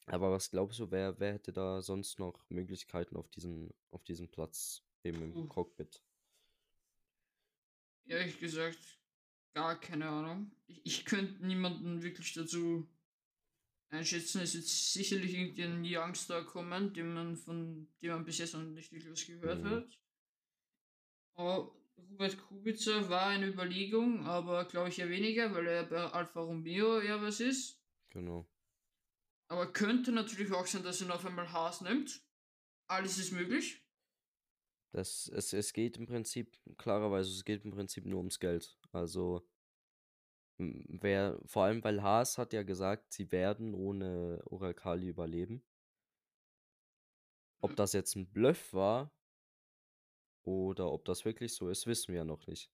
Aber 0.07 0.31
was 0.31 0.51
glaubst 0.51 0.79
du, 0.79 0.91
wer 0.91 1.19
wer 1.21 1.33
hätte 1.35 1.53
da 1.53 1.81
sonst 1.83 2.19
noch 2.19 2.45
Möglichkeiten 2.51 3.17
auf 3.17 3.29
diesen 3.31 3.73
auf 3.91 4.05
diesem 4.05 4.29
Platz 4.31 4.83
eben 5.05 5.23
im. 5.23 5.49
Cockpit? 5.49 6.03
Ehrlich 8.07 8.39
gesagt, 8.39 9.01
gar 9.55 9.81
keine 9.81 10.09
Ahnung. 10.09 10.53
Ich 10.67 10.83
ich 10.87 11.05
könnte 11.07 11.45
niemanden 11.47 12.03
wirklich 12.03 12.33
dazu 12.35 12.89
einschätzen. 13.91 14.41
Es 14.41 14.55
wird 14.55 14.65
sicherlich 14.67 15.35
irgendwie 15.35 15.63
'n 15.63 15.85
Youngster 15.85 16.45
kommen, 16.45 16.93
den 16.95 17.13
man 17.15 17.37
von 17.37 17.89
dem 18.03 18.11
man 18.11 18.25
bis 18.25 18.39
jetzt 18.39 18.55
noch 18.55 18.63
nicht 18.63 18.93
wirklich 18.93 19.11
was 19.13 19.27
gehört 19.27 19.63
Mhm. 19.63 19.65
hat. 19.65 19.99
Oh, 21.37 21.80
Robert 22.11 22.37
Kubica 22.37 23.09
war 23.09 23.29
eine 23.29 23.47
Überlegung, 23.47 24.27
aber 24.27 24.67
glaube 24.67 24.91
ich 24.91 24.99
eher 24.99 25.09
weniger, 25.09 25.55
weil 25.55 25.67
er 25.67 25.85
bei 25.85 25.97
Alfa 26.13 26.41
Romeo 26.41 27.01
ja 27.01 27.23
was 27.23 27.41
ist. 27.41 27.81
Genau. 28.11 28.47
Aber 29.49 29.71
könnte 29.71 30.13
natürlich 30.13 30.51
auch 30.53 30.67
sein, 30.67 30.83
dass 30.83 31.03
ihn 31.03 31.11
auf 31.11 31.27
einmal 31.27 31.53
Haas 31.53 31.83
nimmt. 31.83 32.27
Alles 32.89 33.19
ist 33.19 33.33
möglich. 33.33 33.85
Das 34.93 35.29
es 35.29 35.53
es 35.53 35.73
geht 35.73 35.97
im 35.97 36.07
Prinzip 36.07 36.59
klarerweise 36.77 37.31
es 37.31 37.45
geht 37.45 37.65
im 37.65 37.71
Prinzip 37.73 38.07
nur 38.07 38.19
ums 38.19 38.39
Geld. 38.41 38.79
Also 38.93 39.47
hm, 40.59 40.85
wer 41.03 41.41
vor 41.47 41.65
allem, 41.65 41.83
weil 41.85 42.03
Haas 42.03 42.39
hat 42.39 42.53
ja 42.53 42.63
gesagt, 42.63 43.13
sie 43.13 43.33
werden 43.33 43.75
ohne 43.75 44.43
Uralkali 44.49 45.09
überleben. 45.09 45.65
Ob 47.63 47.71
Ja. 47.71 47.77
das 47.77 47.95
jetzt 47.95 48.17
'n 48.17 48.27
Bluff 48.31 48.75
war 48.75 49.15
oder 50.45 50.91
ob 50.91 51.05
das 51.05 51.25
wirklich 51.25 51.55
so 51.55 51.69
ist, 51.69 51.87
wissen 51.87 52.09
wir 52.09 52.19
ja 52.19 52.25
noch 52.25 52.47
nicht. 52.47 52.71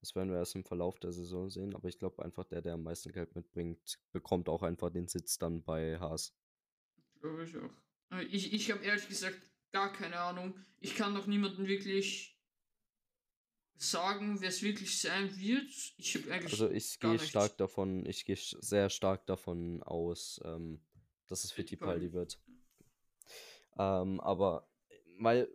Das 0.00 0.14
werden 0.14 0.30
wir 0.30 0.38
erst 0.38 0.54
im 0.54 0.64
Verlauf 0.64 0.98
der 0.98 1.12
Saison 1.12 1.50
sehen, 1.50 1.74
aber 1.74 1.88
ich 1.88 1.98
glaube 1.98 2.24
einfach, 2.24 2.44
der, 2.44 2.62
der 2.62 2.74
am 2.74 2.82
meisten 2.82 3.12
Geld 3.12 3.34
mitbringt, 3.34 3.98
bekommt 4.12 4.48
auch 4.48 4.62
einfach 4.62 4.90
den 4.90 5.08
Sitz 5.08 5.36
dann 5.38 5.62
bei 5.62 5.98
Haas. 5.98 6.34
Glaube 7.20 7.44
ich 7.44 7.56
auch. 7.56 8.16
Äh, 8.16 8.24
Ich, 8.24 8.52
ich 8.52 8.70
habe 8.70 8.82
ehrlich 8.82 9.08
gesagt 9.08 9.38
gar 9.72 9.92
keine 9.92 10.18
Ahnung. 10.18 10.54
Ich 10.80 10.94
kann 10.94 11.12
noch 11.12 11.26
niemanden 11.26 11.66
wirklich 11.66 12.38
sagen, 13.76 14.40
wer 14.40 14.48
es 14.48 14.62
wirklich 14.62 15.00
sein 15.00 15.36
wird. 15.38 15.70
Ich 15.96 16.14
habe 16.16 16.32
eigentlich 16.32 16.52
Also 16.52 16.70
ich 16.70 16.98
gehe 16.98 17.18
stark 17.18 17.56
davon, 17.56 18.04
ich 18.06 18.24
gehe 18.24 18.36
sehr 18.36 18.90
stark 18.90 19.26
davon 19.26 19.82
aus, 19.82 20.40
ähm, 20.44 20.80
dass 21.28 21.44
es. 21.44 21.52
Fittipaldi 21.52 22.12
wird. 22.12 22.40
Ähm, 23.78 24.20
aber 24.20 24.68
weil 25.18 25.48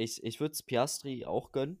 ich, 0.00 0.22
ich 0.24 0.40
würde 0.40 0.52
es 0.52 0.62
Piastri 0.62 1.24
auch 1.26 1.52
gönnen, 1.52 1.78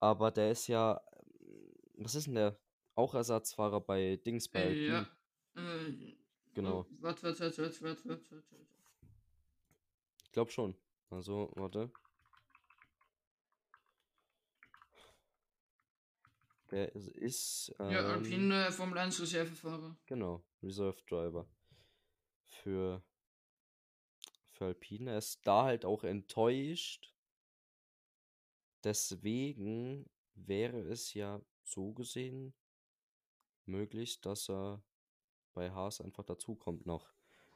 aber 0.00 0.30
der 0.30 0.50
ist 0.50 0.66
ja, 0.66 1.00
ähm, 1.40 1.74
was 1.98 2.14
ist 2.14 2.26
denn 2.26 2.34
der? 2.34 2.58
Auch 2.94 3.14
Ersatzfahrer 3.14 3.80
bei 3.80 4.16
Dings 4.16 4.48
bei 4.48 4.64
Äh, 4.64 4.86
ja. 4.86 5.06
Äh, 5.54 6.16
Genau. 6.54 6.86
Warte, 7.00 7.22
warte, 7.22 7.40
warte, 7.40 7.62
warte, 7.62 7.82
warte, 7.82 8.08
warte, 8.08 8.30
warte. 8.30 8.56
Ich 10.24 10.32
glaube 10.32 10.50
schon. 10.50 10.74
Also, 11.10 11.52
warte. 11.54 11.90
Der 16.70 16.94
ist, 16.94 17.08
ist 17.08 17.74
Ja, 17.78 18.00
ähm, 18.00 18.06
Alpine 18.06 18.72
Formel 18.72 18.98
1 18.98 19.20
Reservefahrer. 19.20 19.96
Genau, 20.06 20.42
Reserve 20.62 20.96
Driver. 21.06 21.46
Für, 22.46 23.02
für 24.56 24.66
Alpine. 24.66 25.12
Er 25.12 25.18
ist 25.18 25.46
da 25.46 25.64
halt 25.64 25.84
auch 25.84 26.04
enttäuscht. 26.04 27.14
Deswegen 28.84 30.08
wäre 30.34 30.80
es 30.80 31.14
ja 31.14 31.40
so 31.64 31.92
gesehen 31.92 32.54
möglich, 33.66 34.20
dass 34.20 34.48
er 34.48 34.82
bei 35.54 35.70
Haas 35.70 36.00
einfach 36.00 36.24
dazukommt 36.24 36.86
noch. 36.86 37.12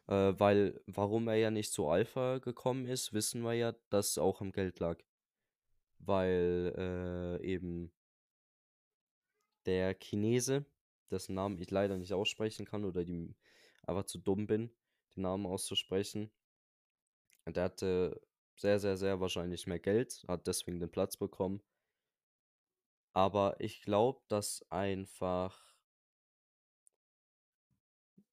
Äh, 0.09 0.35
weil, 0.39 0.81
warum 0.87 1.29
er 1.29 1.37
ja 1.37 1.51
nicht 1.51 1.73
zu 1.73 1.89
Alpha 1.89 2.39
gekommen 2.39 2.87
ist, 2.87 3.13
wissen 3.13 3.43
wir 3.43 3.55
ja, 3.55 3.75
dass 3.91 4.19
auch 4.19 4.41
am 4.41 4.53
Geld 4.53 4.81
lag. 4.81 4.99
Weil 5.99 6.75
äh, 6.77 7.47
eben 7.47 7.93
der 9.67 9.95
Chinese, 9.95 10.65
dessen 11.11 11.35
Namen 11.35 11.59
ich 11.61 11.71
leider 11.71 11.97
nicht 11.97 12.13
aussprechen 12.13 12.65
kann 12.67 12.85
oder 12.85 13.05
die 13.05 13.35
einfach 13.87 14.05
zu 14.05 14.19
dumm 14.19 14.47
bin, 14.47 14.71
den 15.15 15.23
Namen 15.23 15.47
auszusprechen. 15.47 16.31
Der 17.47 17.65
hatte 17.65 18.19
sehr, 18.57 18.79
sehr, 18.79 18.97
sehr 18.97 19.21
wahrscheinlich 19.21 19.67
mehr 19.67 19.79
Geld, 19.79 20.25
hat 20.29 20.47
deswegen 20.47 20.81
den 20.81 20.91
Platz 20.91 21.17
bekommen. 21.19 21.61
Aber 23.13 23.55
ich 23.61 23.83
glaube, 23.83 24.21
dass 24.27 24.67
einfach. 24.69 25.77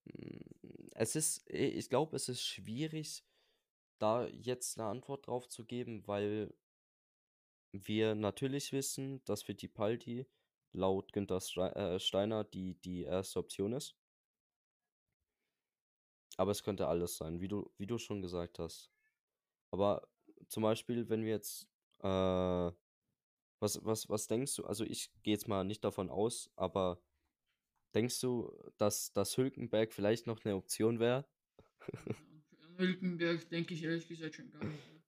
mm, 0.06 0.90
Es 0.96 1.16
ist, 1.16 1.50
ich 1.50 1.90
glaube, 1.90 2.16
es 2.16 2.30
ist 2.30 2.42
schwierig, 2.44 3.24
da 4.00 4.28
jetzt 4.28 4.80
eine 4.80 4.90
Antwort 4.90 5.28
drauf 5.28 5.50
zu 5.50 5.66
geben, 5.66 6.08
weil 6.08 6.54
wir 7.72 8.14
natürlich 8.14 8.74
wissen, 8.74 9.24
dass 9.24 9.44
Fittipaldi 9.44 10.28
laut 10.74 11.14
Günther 11.14 11.40
äh, 11.78 11.98
Steiner 12.00 12.44
die, 12.44 12.76
die 12.82 13.04
erste 13.04 13.40
Option 13.40 13.72
ist. 13.72 13.96
Aber 16.36 16.50
es 16.50 16.64
könnte 16.64 16.88
alles 16.88 17.18
sein, 17.18 17.42
wie 17.42 17.48
du, 17.48 17.70
wie 17.78 17.86
du 17.86 18.00
schon 18.00 18.24
gesagt 18.24 18.58
hast. 18.58 18.90
Aber 19.72 20.08
zum 20.48 20.64
Beispiel, 20.64 21.10
wenn 21.10 21.24
wir 21.24 21.32
jetzt, 21.32 21.68
äh, 22.00 22.72
was, 23.60 23.84
was, 23.84 24.10
was 24.10 24.28
denkst 24.28 24.56
du? 24.56 24.66
Also 24.66 24.84
ich 24.86 25.12
gehe 25.24 25.34
jetzt 25.34 25.48
mal 25.48 25.64
nicht 25.64 25.84
davon 25.84 26.10
aus, 26.10 26.52
aber 26.56 27.02
denkst 27.96 28.20
du, 28.22 28.52
dass, 28.78 29.12
dass 29.14 29.38
Hülkenberg 29.38 29.94
vielleicht 29.94 30.28
noch 30.28 30.44
eine 30.46 30.56
Option 30.56 31.00
wäre? 31.00 31.28
Hülkenberg 32.78 33.50
denke 33.50 33.74
ich 33.74 33.84
ehrlich 33.84 34.08
gesagt 34.08 34.36
schon 34.36 34.52
gar 34.52 34.64
nicht. 34.64 34.92
mehr. 34.92 35.02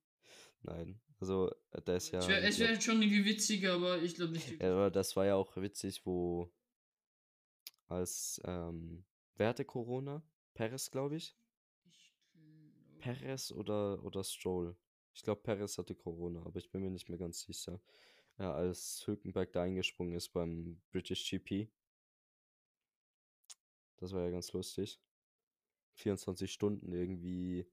Nein. 0.61 1.01
Also 1.19 1.51
äh, 1.71 1.81
der 1.81 1.97
ist 1.97 2.11
ja. 2.11 2.19
es 2.19 2.27
wäre 2.27 2.41
glaub- 2.41 2.59
wär 2.59 2.81
schon 2.81 3.01
irgendwie 3.01 3.25
witziger, 3.25 3.73
aber 3.73 4.01
ich 4.01 4.15
glaube 4.15 4.33
nicht. 4.33 4.61
Ja, 4.61 4.71
aber 4.71 4.89
das 4.89 5.15
war 5.15 5.25
ja 5.25 5.35
auch 5.35 5.55
witzig, 5.57 6.05
wo 6.05 6.51
als, 7.87 8.41
ähm, 8.45 9.05
wer 9.35 9.49
hatte 9.49 9.65
Corona? 9.65 10.23
Perez, 10.53 10.91
glaube 10.91 11.15
ich. 11.15 11.35
Perez 12.99 13.51
oder, 13.51 14.03
oder 14.03 14.23
Stroll. 14.23 14.75
Ich 15.13 15.23
glaube, 15.23 15.41
Perez 15.41 15.77
hatte 15.77 15.95
Corona, 15.95 16.45
aber 16.45 16.57
ich 16.57 16.69
bin 16.69 16.81
mir 16.81 16.91
nicht 16.91 17.09
mehr 17.09 17.17
ganz 17.17 17.41
sicher. 17.41 17.81
Ja, 18.37 18.53
als 18.53 19.03
Hülkenberg 19.05 19.51
da 19.51 19.63
eingesprungen 19.63 20.15
ist 20.15 20.29
beim 20.29 20.81
British 20.91 21.29
GP. 21.29 21.69
Das 23.97 24.13
war 24.13 24.23
ja 24.23 24.29
ganz 24.29 24.53
lustig. 24.53 25.01
24 25.95 26.51
Stunden 26.51 26.93
irgendwie 26.93 27.67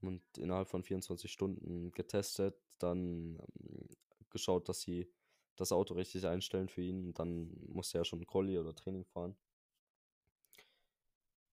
und 0.00 0.22
innerhalb 0.36 0.68
von 0.68 0.82
24 0.82 1.32
Stunden 1.32 1.90
getestet, 1.92 2.56
dann 2.78 3.38
ähm, 3.38 3.88
geschaut, 4.28 4.68
dass 4.68 4.82
sie 4.82 5.10
das 5.56 5.72
Auto 5.72 5.94
richtig 5.94 6.26
einstellen 6.26 6.68
für 6.68 6.82
ihn 6.82 7.06
und 7.06 7.18
dann 7.18 7.50
musste 7.68 7.98
er 7.98 8.04
schon 8.04 8.26
Quali 8.26 8.58
oder 8.58 8.74
Training 8.74 9.04
fahren. 9.04 9.36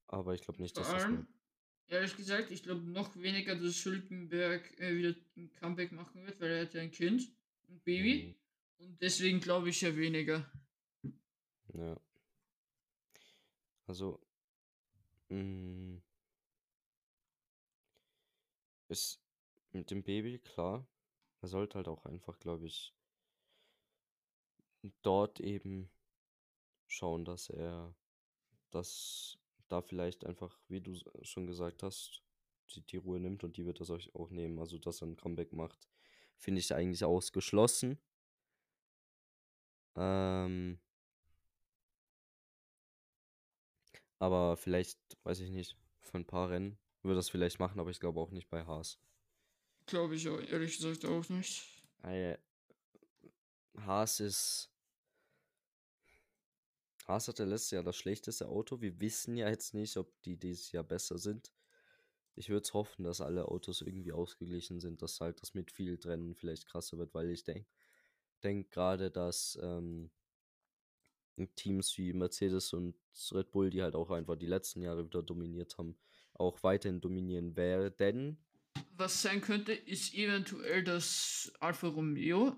Aber 0.07 0.33
ich 0.33 0.41
glaube 0.41 0.61
nicht, 0.61 0.77
dass 0.77 0.87
das 0.87 1.03
allem, 1.03 1.15
mehr. 1.15 1.25
Ehrlich 1.91 2.15
gesagt, 2.15 2.51
ich 2.51 2.63
glaube 2.63 2.81
noch 2.81 3.15
weniger, 3.17 3.55
dass 3.55 3.83
Hülkenberg 3.85 4.79
äh, 4.79 4.95
wieder 4.95 5.15
ein 5.35 5.51
Comeback 5.53 5.91
machen 5.91 6.25
wird, 6.25 6.39
weil 6.39 6.51
er 6.51 6.61
hat 6.65 6.73
ja 6.73 6.81
ein 6.81 6.91
Kind, 6.91 7.29
ein 7.69 7.79
Baby. 7.81 8.35
Und 8.79 9.01
deswegen 9.01 9.39
glaube 9.39 9.69
ich 9.69 9.81
ja 9.81 9.95
weniger. 9.95 10.49
Ja. 11.73 11.99
Also, 13.85 14.19
mh, 15.29 16.01
ist 18.87 19.21
mit 19.71 19.91
dem 19.91 20.03
Baby 20.03 20.39
klar. 20.39 20.87
Er 21.41 21.47
sollte 21.47 21.75
halt 21.75 21.87
auch 21.87 22.05
einfach, 22.05 22.39
glaube 22.39 22.67
ich, 22.67 22.93
dort 25.01 25.39
eben 25.39 25.89
schauen, 26.87 27.25
dass 27.25 27.49
er 27.49 27.95
das 28.69 29.40
da 29.71 29.81
vielleicht 29.81 30.25
einfach, 30.25 30.59
wie 30.67 30.81
du 30.81 30.95
schon 31.21 31.47
gesagt 31.47 31.83
hast, 31.83 32.21
die, 32.71 32.81
die 32.81 32.97
Ruhe 32.97 33.19
nimmt 33.19 33.43
und 33.43 33.57
die 33.57 33.65
wird 33.65 33.79
das 33.79 33.89
euch 33.89 34.13
auch 34.15 34.29
nehmen. 34.29 34.59
Also, 34.59 34.77
dass 34.77 35.01
er 35.01 35.07
ein 35.07 35.17
Comeback 35.17 35.53
macht, 35.53 35.87
finde 36.37 36.59
ich 36.59 36.73
eigentlich 36.73 37.03
ausgeschlossen. 37.03 37.99
Ähm, 39.95 40.79
aber 44.19 44.57
vielleicht, 44.57 44.99
weiß 45.23 45.39
ich 45.41 45.51
nicht, 45.51 45.77
für 45.99 46.17
ein 46.17 46.25
paar 46.25 46.49
Rennen 46.49 46.77
würde 47.03 47.15
das 47.15 47.29
vielleicht 47.29 47.59
machen, 47.59 47.79
aber 47.79 47.89
ich 47.89 47.99
glaube 47.99 48.19
auch 48.19 48.31
nicht 48.31 48.49
bei 48.49 48.65
Haas. 48.65 48.99
Glaube 49.85 50.15
ich 50.15 50.29
auch, 50.29 50.39
ehrlich 50.39 50.77
gesagt 50.77 51.05
auch 51.05 51.27
nicht. 51.29 51.65
Haas 53.77 54.19
ist. 54.19 54.70
Haas 57.07 57.27
hatte 57.27 57.45
letztes 57.45 57.71
Jahr 57.71 57.83
das 57.83 57.95
schlechteste 57.95 58.47
Auto. 58.47 58.81
Wir 58.81 58.99
wissen 58.99 59.35
ja 59.35 59.49
jetzt 59.49 59.73
nicht, 59.73 59.97
ob 59.97 60.21
die 60.23 60.37
dieses 60.37 60.71
Jahr 60.71 60.83
besser 60.83 61.17
sind. 61.17 61.51
Ich 62.35 62.49
würde 62.49 62.63
es 62.63 62.73
hoffen, 62.73 63.03
dass 63.03 63.21
alle 63.21 63.47
Autos 63.47 63.81
irgendwie 63.81 64.13
ausgeglichen 64.13 64.79
sind, 64.79 65.01
dass 65.01 65.19
halt 65.19 65.41
das 65.41 65.53
mit 65.53 65.71
viel 65.71 65.99
Rennen 66.03 66.35
vielleicht 66.35 66.67
krasser 66.67 66.97
wird, 66.97 67.13
weil 67.13 67.29
ich 67.29 67.43
denke 67.43 67.67
denk 68.43 68.71
gerade, 68.71 69.11
dass 69.11 69.59
ähm, 69.61 70.09
Teams 71.55 71.97
wie 71.97 72.13
Mercedes 72.13 72.73
und 72.73 72.95
Red 73.31 73.51
Bull, 73.51 73.69
die 73.69 73.81
halt 73.81 73.95
auch 73.95 74.11
einfach 74.11 74.35
die 74.35 74.47
letzten 74.47 74.81
Jahre 74.81 75.05
wieder 75.05 75.23
dominiert 75.23 75.77
haben, 75.77 75.97
auch 76.33 76.61
weiterhin 76.63 77.01
dominieren 77.01 77.55
werden. 77.55 78.37
Was 78.95 79.21
sein 79.21 79.41
könnte, 79.41 79.73
ist 79.73 80.13
eventuell, 80.13 80.83
dass 80.83 81.51
Alfa 81.59 81.87
Romeo 81.87 82.55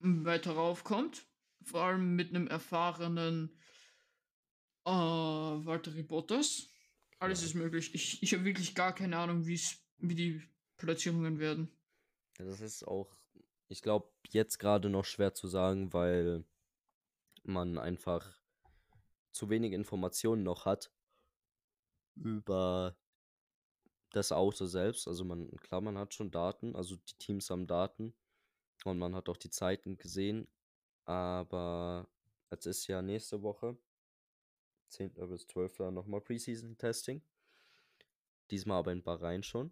weiter 0.00 0.52
raufkommt. 0.52 1.26
Vor 1.62 1.82
allem 1.82 2.14
mit 2.14 2.30
einem 2.30 2.46
erfahrenen 2.46 3.58
äh, 4.88 5.66
Valtteri 5.66 6.02
Bottas. 6.02 6.68
Alles 7.18 7.40
Ja. 7.40 7.46
ist 7.46 7.54
möglich. 7.54 7.94
Ich, 7.94 8.22
ich 8.22 8.32
habe 8.34 8.44
wirklich 8.44 8.74
gar 8.74 8.94
keine 8.94 9.18
Ahnung, 9.18 9.46
wie 9.46 9.60
die 10.00 10.42
Platzierungen 10.76 11.38
werden. 11.38 11.68
Ja, 12.38 12.44
Das 12.44 12.60
ist 12.60 12.86
auch, 12.86 13.16
ich 13.68 13.82
glaube, 13.82 14.10
jetzt 14.30 14.58
gerade 14.58 14.88
noch 14.88 15.04
schwer 15.04 15.34
zu 15.34 15.48
sagen, 15.48 15.92
weil 15.92 16.44
man 17.44 17.78
einfach 17.78 18.40
zu 19.32 19.50
wenig 19.50 19.72
Informationen 19.72 20.42
noch 20.42 20.64
hat 20.64 20.92
über 22.16 22.96
das 24.12 24.32
Auto 24.32 24.66
selbst. 24.66 25.06
Also 25.08 25.24
man, 25.24 25.50
klar, 25.58 25.80
man 25.80 25.98
hat 25.98 26.14
schon 26.14 26.30
Daten, 26.30 26.74
also 26.76 26.96
die 26.96 27.14
Teams 27.18 27.50
haben 27.50 27.66
Daten 27.66 28.14
und 28.84 28.98
man 28.98 29.14
hat 29.14 29.28
auch 29.28 29.36
die 29.36 29.50
Zeiten 29.50 29.96
gesehen, 29.98 30.48
aber 31.04 32.08
jetzt 32.50 32.66
ist 32.66 32.86
ja 32.86 33.02
nächste 33.02 33.42
Woche, 33.42 33.76
10. 34.88 35.14
bis 35.28 35.46
12. 35.46 35.78
nochmal 35.90 36.20
Preseason-Testing. 36.20 37.22
Diesmal 38.50 38.78
aber 38.78 38.92
in 38.92 39.02
Bahrain 39.02 39.42
schon. 39.42 39.70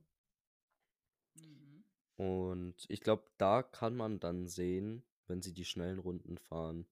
Mhm. 1.35 1.85
Und 2.17 2.85
ich 2.89 3.01
glaube, 3.01 3.25
da 3.39 3.63
kann 3.63 3.97
man 3.97 4.21
dann 4.21 4.47
sehen, 4.47 5.03
wenn 5.27 5.43
sie 5.43 5.53
die 5.53 5.65
schnellen 5.65 5.99
Runden 5.99 6.39
fahren, 6.39 6.87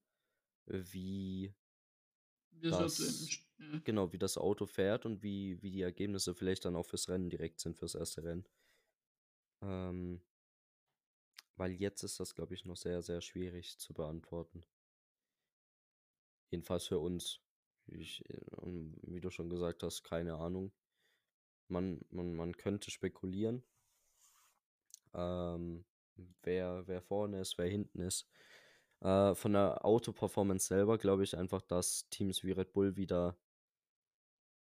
wie 0.67 1.55
das 2.51 2.73
Auto 2.75 2.85
das 2.85 3.29
ja. 3.59 3.79
genau, 3.85 4.13
wie 4.13 4.19
das 4.19 4.39
Auto 4.39 4.67
fährt 4.67 5.05
und 5.07 5.23
wie 5.23 5.61
wie 5.63 5.71
die 5.71 5.83
Ergebnisse 5.83 6.35
vielleicht 6.35 6.65
dann 6.65 6.77
auch 6.77 6.87
fürs 6.87 7.09
Rennen 7.09 7.29
direkt 7.29 7.61
sind, 7.61 7.77
fürs 7.77 7.95
erste 7.95 8.25
Rennen. 8.25 8.45
Ähm 9.63 10.23
weil 11.57 11.73
jetzt 11.73 12.03
ist 12.03 12.19
das, 12.19 12.35
glaube 12.35 12.55
ich, 12.55 12.65
noch 12.65 12.77
sehr, 12.77 13.03
sehr 13.03 13.21
schwierig 13.21 13.79
zu 13.79 13.95
beantworten. 13.95 14.65
Jedenfalls 16.51 16.87
für 16.87 16.99
uns. 16.99 17.41
Ich, 17.87 18.25
äh, 18.31 18.37
wie 19.03 19.21
du 19.21 19.31
schon 19.31 19.51
gesagt 19.51 19.83
hast, 19.83 20.03
keine 20.03 20.35
Ahnung. 20.35 20.73
Man, 21.69 22.01
man, 22.11 22.35
man 22.35 22.57
könnte 22.57 22.91
spekulieren, 22.91 23.63
ähm, 25.15 25.85
wer, 26.43 26.87
wer 26.87 27.03
vorne 27.03 27.41
ist, 27.41 27.59
wer 27.59 27.69
hinten 27.69 28.01
ist. 28.01 28.29
Äh, 29.01 29.35
von 29.35 29.53
der 29.53 29.85
Auto-Performance 29.85 30.67
selber 30.67 30.99
glaube 30.99 31.25
ich 31.25 31.37
einfach, 31.37 31.63
dass 31.63 32.09
Teams 32.11 32.45
wie 32.45 32.53
Red 32.53 32.73
Bull 32.73 32.97
wieder 32.97 33.37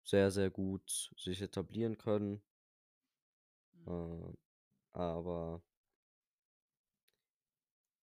sehr, 0.05 0.31
sehr 0.31 0.51
gut 0.51 1.11
sich 1.17 1.43
etablieren 1.43 1.99
können. 1.99 2.43
Mhm. 3.87 4.37
Äh, 4.95 4.99
aber 4.99 5.63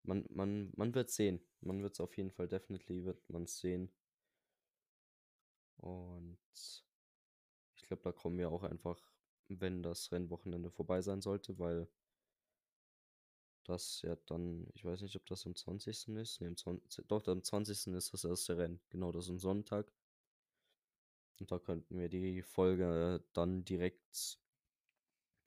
man, 0.04 0.24
man, 0.30 0.72
man 0.76 0.94
wird 0.94 1.10
sehen. 1.10 1.40
Man 1.60 1.82
wird 1.82 1.94
es 1.94 2.00
auf 2.00 2.16
jeden 2.16 2.30
Fall 2.30 2.48
definitiv 2.48 3.04
wird 3.04 3.30
man 3.30 3.46
sehen. 3.46 3.90
Und 5.82 6.38
ich 7.74 7.82
glaube, 7.82 8.02
da 8.04 8.12
kommen 8.12 8.38
wir 8.38 8.50
auch 8.50 8.62
einfach, 8.62 8.98
wenn 9.48 9.82
das 9.82 10.12
Rennwochenende 10.12 10.70
vorbei 10.70 11.02
sein 11.02 11.20
sollte, 11.20 11.58
weil 11.58 11.88
das 13.64 14.02
ja 14.02 14.16
dann, 14.26 14.68
ich 14.74 14.84
weiß 14.84 15.02
nicht, 15.02 15.16
ob 15.16 15.26
das 15.26 15.44
am 15.44 15.56
20. 15.56 16.08
ist. 16.16 16.40
Nee, 16.40 16.46
am 16.46 16.56
20, 16.56 17.06
doch, 17.08 17.26
am 17.26 17.42
20. 17.42 17.94
ist 17.94 18.12
das 18.12 18.24
erste 18.24 18.56
Rennen. 18.56 18.80
Genau, 18.90 19.10
das 19.10 19.24
ist 19.24 19.30
ein 19.30 19.38
Sonntag. 19.38 19.92
Und 21.40 21.50
da 21.50 21.58
könnten 21.58 21.98
wir 21.98 22.08
die 22.08 22.42
Folge 22.42 23.24
dann 23.32 23.64
direkt 23.64 24.38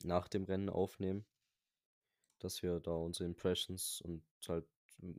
nach 0.03 0.27
dem 0.27 0.43
Rennen 0.43 0.69
aufnehmen. 0.69 1.25
Dass 2.39 2.61
wir 2.61 2.81
da 2.81 2.91
unsere 2.91 3.25
Impressions 3.25 4.01
und 4.01 4.25
halt, 4.49 4.67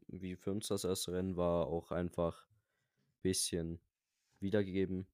wie 0.08 0.36
für 0.36 0.52
uns 0.52 0.68
das 0.68 0.84
erste 0.84 1.12
Rennen 1.12 1.36
war, 1.36 1.66
auch 1.68 1.90
einfach 1.90 2.46
ein 2.50 3.22
bisschen 3.22 3.80
wiedergegeben. 4.40 5.06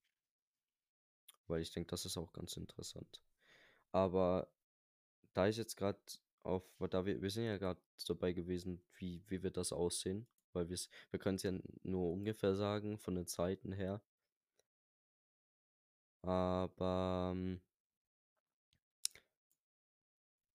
Weil 1.49 1.63
ich 1.63 1.73
denke, 1.73 1.91
das 1.91 2.05
ist 2.05 2.17
auch 2.17 2.33
ganz 2.33 2.57
interessant. 2.57 3.21
Aber 3.93 4.49
da 5.35 5.49
ich 5.49 5.57
jetzt 5.57 5.77
gerade 5.77 6.01
auf, 6.43 6.65
da 6.91 7.07
wir, 7.07 7.21
wir 7.23 7.31
sind 7.31 7.45
ja 7.45 7.59
gerade 7.59 7.81
dabei 8.07 8.33
gewesen, 8.33 8.83
wie, 8.97 9.23
wie 9.29 9.43
wird 9.43 9.57
das 9.57 9.73
aussehen, 9.73 10.27
weil 10.53 10.69
wir 10.69 10.79
wir 11.11 11.19
können 11.19 11.37
es 11.37 11.43
ja 11.43 11.53
nur 11.83 12.13
ungefähr 12.13 12.55
sagen 12.55 12.99
von 12.99 13.15
den 13.15 13.27
Zeiten 13.27 13.73
her. 13.73 14.03
Aber 16.23 17.33
ähm, 17.35 17.61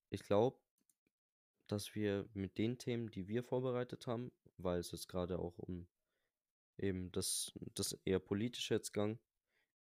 ich 0.10 0.24
glaube, 0.24 0.58
dass 1.68 1.96
wir 1.96 2.30
mit 2.34 2.58
den 2.58 2.78
Themen, 2.78 3.12
die 3.12 3.28
wir 3.28 3.44
vorbereitet 3.44 4.08
haben, 4.08 4.32
weil 4.58 4.80
es 4.80 4.92
jetzt 4.92 5.08
gerade 5.10 5.40
auch 5.40 5.58
um 5.58 5.88
eben 6.78 7.12
das, 7.12 7.52
das 7.76 7.94
eher 8.06 8.20
politische 8.20 8.74
jetzt 8.76 8.94
gang, 8.94 9.20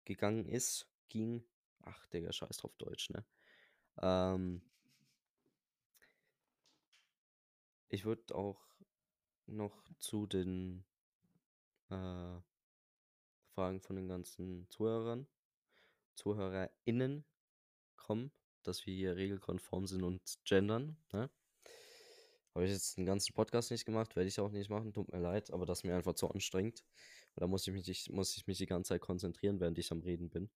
gegangen 0.04 0.46
ist, 0.46 0.88
ging, 1.09 1.44
ach 1.83 2.07
Digga, 2.07 2.33
scheiß 2.33 2.59
drauf 2.59 2.76
Deutsch, 2.76 3.11
ne? 3.11 3.24
Ähm, 4.00 4.62
ich 7.88 8.04
würde 8.04 8.35
auch 8.35 8.61
noch 9.46 9.88
zu 9.98 10.26
den 10.26 10.85
äh, 11.90 12.40
Fragen 13.54 13.80
von 13.80 13.96
den 13.96 14.09
ganzen 14.09 14.68
Zuhörern, 14.68 15.28
ZuhörerInnen 16.16 17.24
kommen, 17.96 18.33
dass 18.62 18.85
wir 18.87 18.94
hier 18.94 19.16
regelkonform 19.16 19.87
sind 19.87 20.02
und 20.02 20.22
gendern. 20.44 20.96
Ne? 21.12 21.30
Habe 22.55 22.67
ich 22.67 22.73
jetzt 22.73 22.97
den 22.97 23.07
ganzen 23.07 23.35
Podcast 23.35 23.71
nicht 23.71 23.85
gemacht, 23.85 24.14
werde 24.14 24.29
ich 24.29 24.38
auch 24.38 24.53
nicht 24.53 24.71
machen, 24.71 24.93
tut 24.93 25.12
mir 25.12 25.19
leid, 25.19 25.51
aber 25.51 25.67
das 25.67 25.81
ist 25.81 25.85
mir 25.85 25.97
einfach 25.97 26.14
zu 26.14 26.31
anstrengend. 26.31 26.85
Da 27.37 27.49
muss 27.49 27.67
ich 27.67 27.73
mich, 27.73 28.11
muss 28.11 28.37
ich 28.37 28.47
mich 28.47 28.59
die 28.59 28.67
ganze 28.67 28.90
Zeit 28.90 29.01
konzentrieren, 29.01 29.59
während 29.59 29.77
ich 29.79 29.90
am 29.90 30.01
Reden 30.01 30.31
bin. 30.31 30.51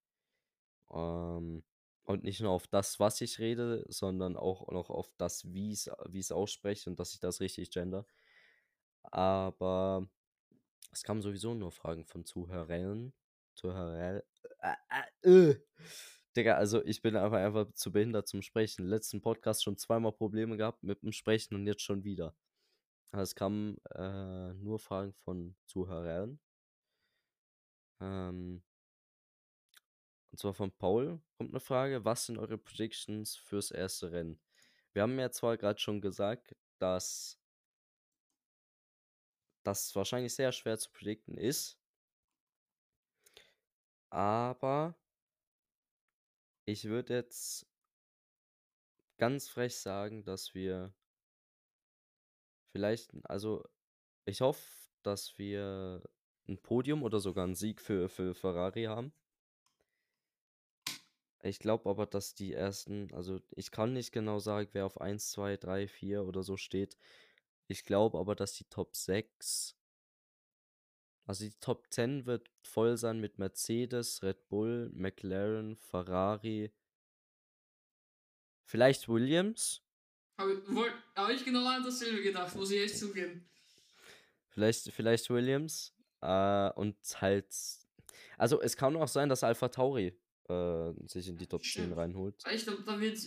Ähm, 0.93 1.65
und 2.05 2.25
nicht 2.25 2.41
nur 2.41 2.53
auf 2.53 2.69
das, 2.69 3.01
was 3.01 3.21
ich 3.21 3.39
rede, 3.39 3.85
sondern 3.89 4.37
auch 4.37 4.71
noch 4.71 4.91
auf 4.91 5.11
das, 5.19 5.53
wie 5.53 5.73
ich 5.73 5.89
es 6.15 6.33
ausspreche 6.33 6.89
und 6.89 7.01
dass 7.01 7.15
ich 7.15 7.21
das 7.21 7.41
richtig 7.41 7.71
gender. 7.71 8.07
Aber 9.03 10.09
es 10.93 11.03
kamen 11.03 11.21
sowieso 11.21 11.55
nur 11.55 11.73
Fragen 11.73 12.05
von 12.07 12.25
Zuhörern. 12.25 13.13
Zuhörer. 13.55 14.23
Äh, 14.61 14.75
äh, 15.23 15.51
äh. 15.51 15.61
Digga, 16.37 16.55
also 16.57 16.85
ich 16.85 17.03
bin 17.03 17.17
einfach, 17.17 17.39
einfach 17.39 17.73
zu 17.75 17.93
behindert 17.93 18.29
zum 18.29 18.43
Sprechen. 18.43 18.87
Letzten 18.87 19.21
Podcast 19.21 19.65
schon 19.65 19.77
zweimal 19.77 20.13
Probleme 20.13 20.57
gehabt 20.57 20.83
mit 20.83 21.03
dem 21.03 21.13
Sprechen 21.13 21.55
und 21.55 21.67
jetzt 21.67 21.83
schon 21.83 22.05
wieder. 22.05 22.35
Es 23.13 23.35
kamen 23.35 23.79
äh, 23.95 24.53
nur 24.55 24.79
Fragen 24.79 25.15
von 25.15 25.57
Zuhörern. 25.67 26.39
Ähm, 28.01 28.63
und 30.31 30.39
zwar 30.39 30.55
von 30.55 30.71
Paul 30.73 31.21
kommt 31.39 31.51
eine 31.51 31.61
Frage. 31.61 32.05
Was 32.05 32.27
sind 32.27 32.39
eure 32.39 32.59
Predictions 32.59 33.37
fürs 33.37 33.71
erste 33.71 34.13
Rennen? 34.13 34.41
Wir 34.93 35.03
haben 35.03 35.19
ja 35.19 35.31
zwar 35.31 35.57
gerade 35.57 35.81
schon 35.81 36.01
gesagt, 36.01 36.55
dass 36.79 37.39
das 39.65 39.95
wahrscheinlich 39.97 40.35
sehr 40.35 40.53
schwer 40.53 40.79
zu 40.79 40.91
predikten 40.91 41.37
ist. 41.37 41.79
Aber 44.11 44.95
ich 46.69 46.85
würde 46.85 47.15
jetzt 47.15 47.67
ganz 49.17 49.49
frech 49.49 49.79
sagen, 49.79 50.23
dass 50.23 50.55
wir 50.55 50.93
vielleicht, 52.73 53.11
also 53.25 53.65
ich 54.27 54.43
hoffe, 54.43 54.63
dass 55.03 55.39
wir 55.39 56.03
ein 56.47 56.59
Podium 56.59 57.03
oder 57.03 57.21
sogar 57.21 57.45
einen 57.45 57.55
Sieg 57.55 57.81
für, 57.81 58.11
für 58.11 58.35
Ferrari 58.35 58.85
haben. 58.85 59.15
Ich 61.43 61.59
glaube 61.59 61.89
aber, 61.89 62.05
dass 62.05 62.35
die 62.35 62.53
ersten, 62.53 63.15
also 63.15 63.41
ich 63.57 63.71
kann 63.71 63.95
nicht 63.95 64.13
genau 64.13 64.39
sagen, 64.39 64.69
wer 64.73 64.85
auf 64.85 65.01
1, 65.01 65.31
2, 65.31 65.57
3, 65.57 65.89
4 65.89 66.25
oder 66.25 66.43
so 66.43 66.59
steht. 66.59 66.99
Ich 67.67 67.87
glaube 67.87 68.19
aber, 68.19 68.35
dass 68.35 68.53
die 68.53 68.69
Top 68.69 68.95
6, 68.95 69.78
also 71.29 71.45
die 71.45 71.53
Top 71.61 71.87
10 71.91 72.25
wird 72.25 72.51
voll 72.63 72.97
sein 72.97 73.21
mit 73.21 73.39
Mercedes, 73.39 74.23
Red 74.23 74.49
Bull, 74.49 74.91
McLaren, 74.95 75.77
Ferrari, 75.77 76.73
vielleicht 78.65 79.09
Williams. 79.11 79.83
Habe 80.39 80.63
hab 81.15 81.29
ich 81.29 81.45
genau 81.45 81.67
an 81.67 81.83
dasselbe 81.85 82.23
gedacht, 82.23 82.57
muss 82.57 82.71
ich 82.71 82.81
echt 82.81 82.99
zugeben. 82.99 83.47
Vielleicht, 84.49 84.91
vielleicht 84.91 85.29
Williams. 85.29 85.95
Äh, 86.23 86.71
und 86.71 86.97
halt. 87.21 87.55
Also 88.39 88.63
es 88.63 88.75
kann 88.75 88.97
auch 88.97 89.09
sein, 89.09 89.29
dass 89.29 89.45
Alpha 89.45 89.69
Tauri 89.69 90.19
äh, 90.49 90.93
sich 91.09 91.29
in 91.29 91.37
die 91.37 91.47
Top 91.47 91.63
Stimmt. 91.63 91.89
10 91.89 91.93
reinholt. 91.93 92.43
Ich 92.51 92.65
glaube, 92.65 92.85
da 92.85 92.99
wird, 92.99 93.19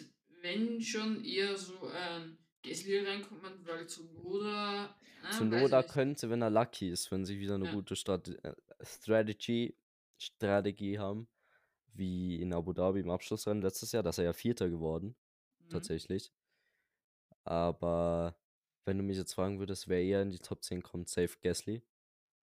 wenn 0.42 0.82
schon 0.82 1.24
eher 1.24 1.56
so 1.56 1.88
ein 1.88 2.40
Gasly 2.63 3.00
reinkommen, 3.06 3.65
weil 3.65 3.88
zu 3.88 4.04
Noda. 4.06 4.95
Äh, 5.24 5.32
zu 5.32 5.45
Noda 5.45 5.84
könnte, 5.84 6.30
wenn 6.30 6.41
er 6.41 6.50
lucky 6.50 6.89
ist, 6.89 7.12
wenn 7.12 7.26
sie 7.26 7.39
wieder 7.39 7.56
eine 7.56 7.65
ja. 7.65 7.74
gute 7.74 7.95
Strate 7.95 8.43
äh, 8.43 8.56
Strategy, 8.84 9.76
Strategie 10.17 11.00
haben, 11.00 11.28
wie 11.93 12.41
in 12.41 12.54
Abu 12.54 12.74
Dhabi 12.74 13.00
im 13.00 13.10
Abschlussrennen 13.10 13.62
letztes 13.62 13.91
Jahr, 13.91 14.04
dass 14.04 14.17
er 14.17 14.26
ja 14.26 14.34
Vierter 14.34 14.69
geworden, 14.69 15.15
mhm. 15.60 15.69
tatsächlich. 15.69 16.32
Aber 17.43 18.36
wenn 18.86 18.97
du 18.97 19.04
mich 19.04 19.17
jetzt 19.17 19.34
fragen 19.34 19.60
würdest, 19.60 19.88
wer 19.88 20.02
eher 20.02 20.21
in 20.21 20.32
die 20.32 20.39
Top 20.39 20.63
10 20.63 20.84
kommt, 20.84 21.10
safe 21.10 21.38
Gasly. 21.41 21.84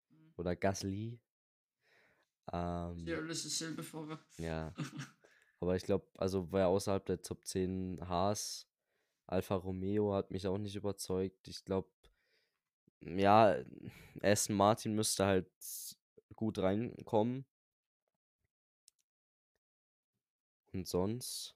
Mhm. 0.10 0.34
Oder 0.38 0.56
Gasly. 0.56 1.20
Ähm, 2.52 3.06
ja, 3.06 3.18
alles 3.18 3.44
dasselbe 3.44 3.84
Fahrer. 3.84 4.20
Ja. 4.38 4.74
Aber 5.60 5.76
ich 5.76 5.84
glaube, 5.84 6.08
also 6.16 6.52
wer 6.52 6.68
außerhalb 6.68 7.06
der 7.06 7.22
Top 7.22 7.46
10 7.46 8.00
Haas, 8.08 8.67
Alfa 9.28 9.56
Romeo 9.56 10.14
hat 10.14 10.32
mich 10.32 10.48
auch 10.48 10.58
nicht 10.58 10.76
überzeugt. 10.76 11.48
Ich 11.48 11.64
glaube, 11.66 11.90
ja, 13.02 13.58
Aston 14.22 14.56
Martin 14.56 14.96
müsste 14.96 15.26
halt 15.26 15.52
gut 16.36 16.58
reinkommen. 16.60 17.46
Und 20.74 20.88
sonst. 20.88 21.56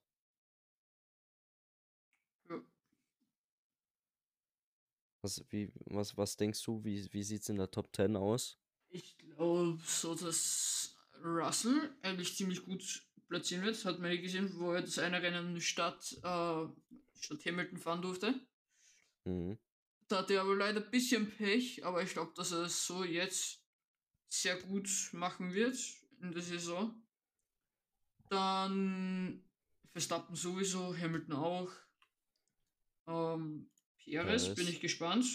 Was, 5.22 5.46
wie, 5.50 5.72
was, 5.86 6.18
was 6.18 6.36
denkst 6.36 6.64
du, 6.64 6.84
wie, 6.84 7.08
wie 7.14 7.24
sieht 7.24 7.44
es 7.44 7.50
in 7.50 7.58
der 7.58 7.70
Top 7.70 7.96
10 7.96 8.16
aus? 8.16 8.58
Ich 8.90 9.18
glaube 9.20 9.80
so, 9.86 10.16
dass 10.16 10.98
Russell 11.24 11.96
eigentlich 12.02 12.36
ziemlich 12.36 12.66
gut 12.66 13.04
platzieren 13.28 13.64
wird. 13.64 13.86
Hat 13.86 14.00
man 14.00 14.20
gesehen, 14.20 14.52
wo 14.58 14.72
er 14.72 14.82
das 14.82 14.98
eine 14.98 15.22
Rennen 15.22 15.62
statt, 15.62 16.18
äh, 16.24 16.66
statt 17.22 17.46
Hamilton 17.46 17.78
fahren 17.78 18.02
durfte. 18.02 18.48
Mhm. 19.26 19.58
Da 20.08 20.20
hat 20.20 20.32
er 20.32 20.42
aber 20.42 20.56
leider 20.56 20.84
ein 20.84 20.92
bisschen 20.92 21.32
Pech, 21.32 21.86
aber 21.86 22.04
ich 22.04 22.12
glaube, 22.12 22.34
dass 22.36 22.52
er 22.52 22.64
es 22.64 22.86
so 22.86 23.04
jetzt 23.04 23.64
sehr 24.30 24.60
gut 24.62 24.90
machen 25.14 25.54
wird 25.54 25.78
in 26.22 26.32
der 26.32 26.42
Saison. 26.42 27.02
Dann 28.30 29.44
Verstappen 29.92 30.36
sowieso, 30.36 30.96
Hamilton 30.98 31.34
auch. 31.34 31.72
Ähm, 33.08 33.70
Perez 34.04 34.54
bin 34.56 34.68
ich 34.68 34.80
gespannt. 34.80 35.26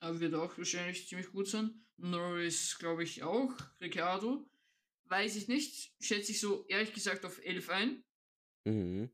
Er 0.00 0.20
wird 0.20 0.34
auch 0.34 0.56
wahrscheinlich 0.58 1.08
ziemlich 1.08 1.30
gut 1.30 1.48
sein. 1.48 1.86
Norris 1.96 2.76
glaube 2.78 3.04
ich 3.04 3.22
auch. 3.22 3.52
Ricciardo. 3.80 4.48
Weiß 5.04 5.36
ich 5.36 5.48
nicht. 5.48 5.94
Schätze 6.00 6.32
ich 6.32 6.40
so 6.40 6.66
ehrlich 6.66 6.92
gesagt 6.92 7.24
auf 7.24 7.42
11 7.44 7.70
ein. 7.70 8.04
Mhm. 8.64 9.10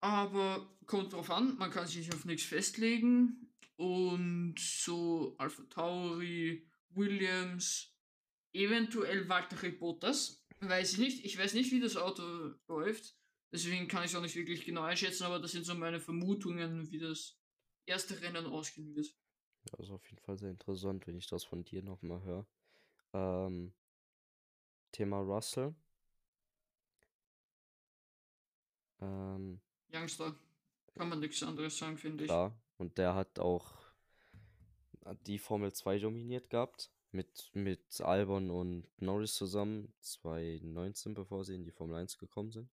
Aber 0.00 0.76
kommt 0.86 1.12
drauf 1.12 1.30
an, 1.30 1.56
man 1.56 1.70
kann 1.70 1.86
sich 1.86 2.12
auf 2.12 2.24
nichts 2.24 2.44
festlegen. 2.44 3.52
Und 3.76 4.58
so 4.58 5.34
Alpha 5.38 5.62
Tauri, 5.64 6.66
Williams, 6.90 7.94
eventuell 8.52 9.28
Valtteri 9.28 9.72
Bottas. 9.72 10.42
Weiß 10.60 10.92
ich 10.92 10.98
nicht. 10.98 11.24
Ich 11.24 11.38
weiß 11.38 11.54
nicht, 11.54 11.70
wie 11.72 11.80
das 11.80 11.96
Auto 11.96 12.54
läuft. 12.68 13.16
Deswegen 13.52 13.88
kann 13.88 14.04
ich 14.04 14.10
es 14.10 14.16
auch 14.16 14.22
nicht 14.22 14.36
wirklich 14.36 14.64
genau 14.64 14.82
einschätzen, 14.82 15.24
aber 15.24 15.38
das 15.38 15.52
sind 15.52 15.64
so 15.64 15.74
meine 15.74 16.00
Vermutungen, 16.00 16.90
wie 16.90 16.98
das 16.98 17.38
erste 17.86 18.20
Rennen 18.20 18.46
ausgehen 18.46 18.94
wird. 18.94 19.14
Das 19.64 19.80
ist 19.80 19.90
auf 19.90 20.04
jeden 20.08 20.22
Fall 20.22 20.36
sehr 20.38 20.50
interessant, 20.50 21.06
wenn 21.06 21.16
ich 21.16 21.26
das 21.26 21.44
von 21.44 21.64
dir 21.64 21.82
nochmal 21.82 22.22
höre. 22.22 22.46
Ähm, 23.12 23.74
Thema 24.92 25.18
Russell. 25.20 25.74
Ähm, 29.00 29.60
Youngster, 29.96 30.34
kann 30.94 31.08
man 31.08 31.20
nichts 31.20 31.42
anderes 31.42 31.78
sagen, 31.78 31.96
finde 31.96 32.24
ich. 32.24 32.28
klar. 32.28 32.56
Und 32.78 32.98
der 32.98 33.14
hat 33.14 33.38
auch 33.38 33.72
die 35.26 35.38
Formel 35.38 35.72
2 35.72 35.98
dominiert 35.98 36.50
gehabt. 36.50 36.90
Mit, 37.12 37.50
mit 37.54 38.00
Albon 38.00 38.50
und 38.50 38.86
Norris 39.00 39.34
zusammen. 39.34 39.94
2019, 40.00 41.14
bevor 41.14 41.44
sie 41.44 41.54
in 41.54 41.64
die 41.64 41.70
Formel 41.70 41.96
1 41.96 42.18
gekommen 42.18 42.50
sind. 42.50 42.68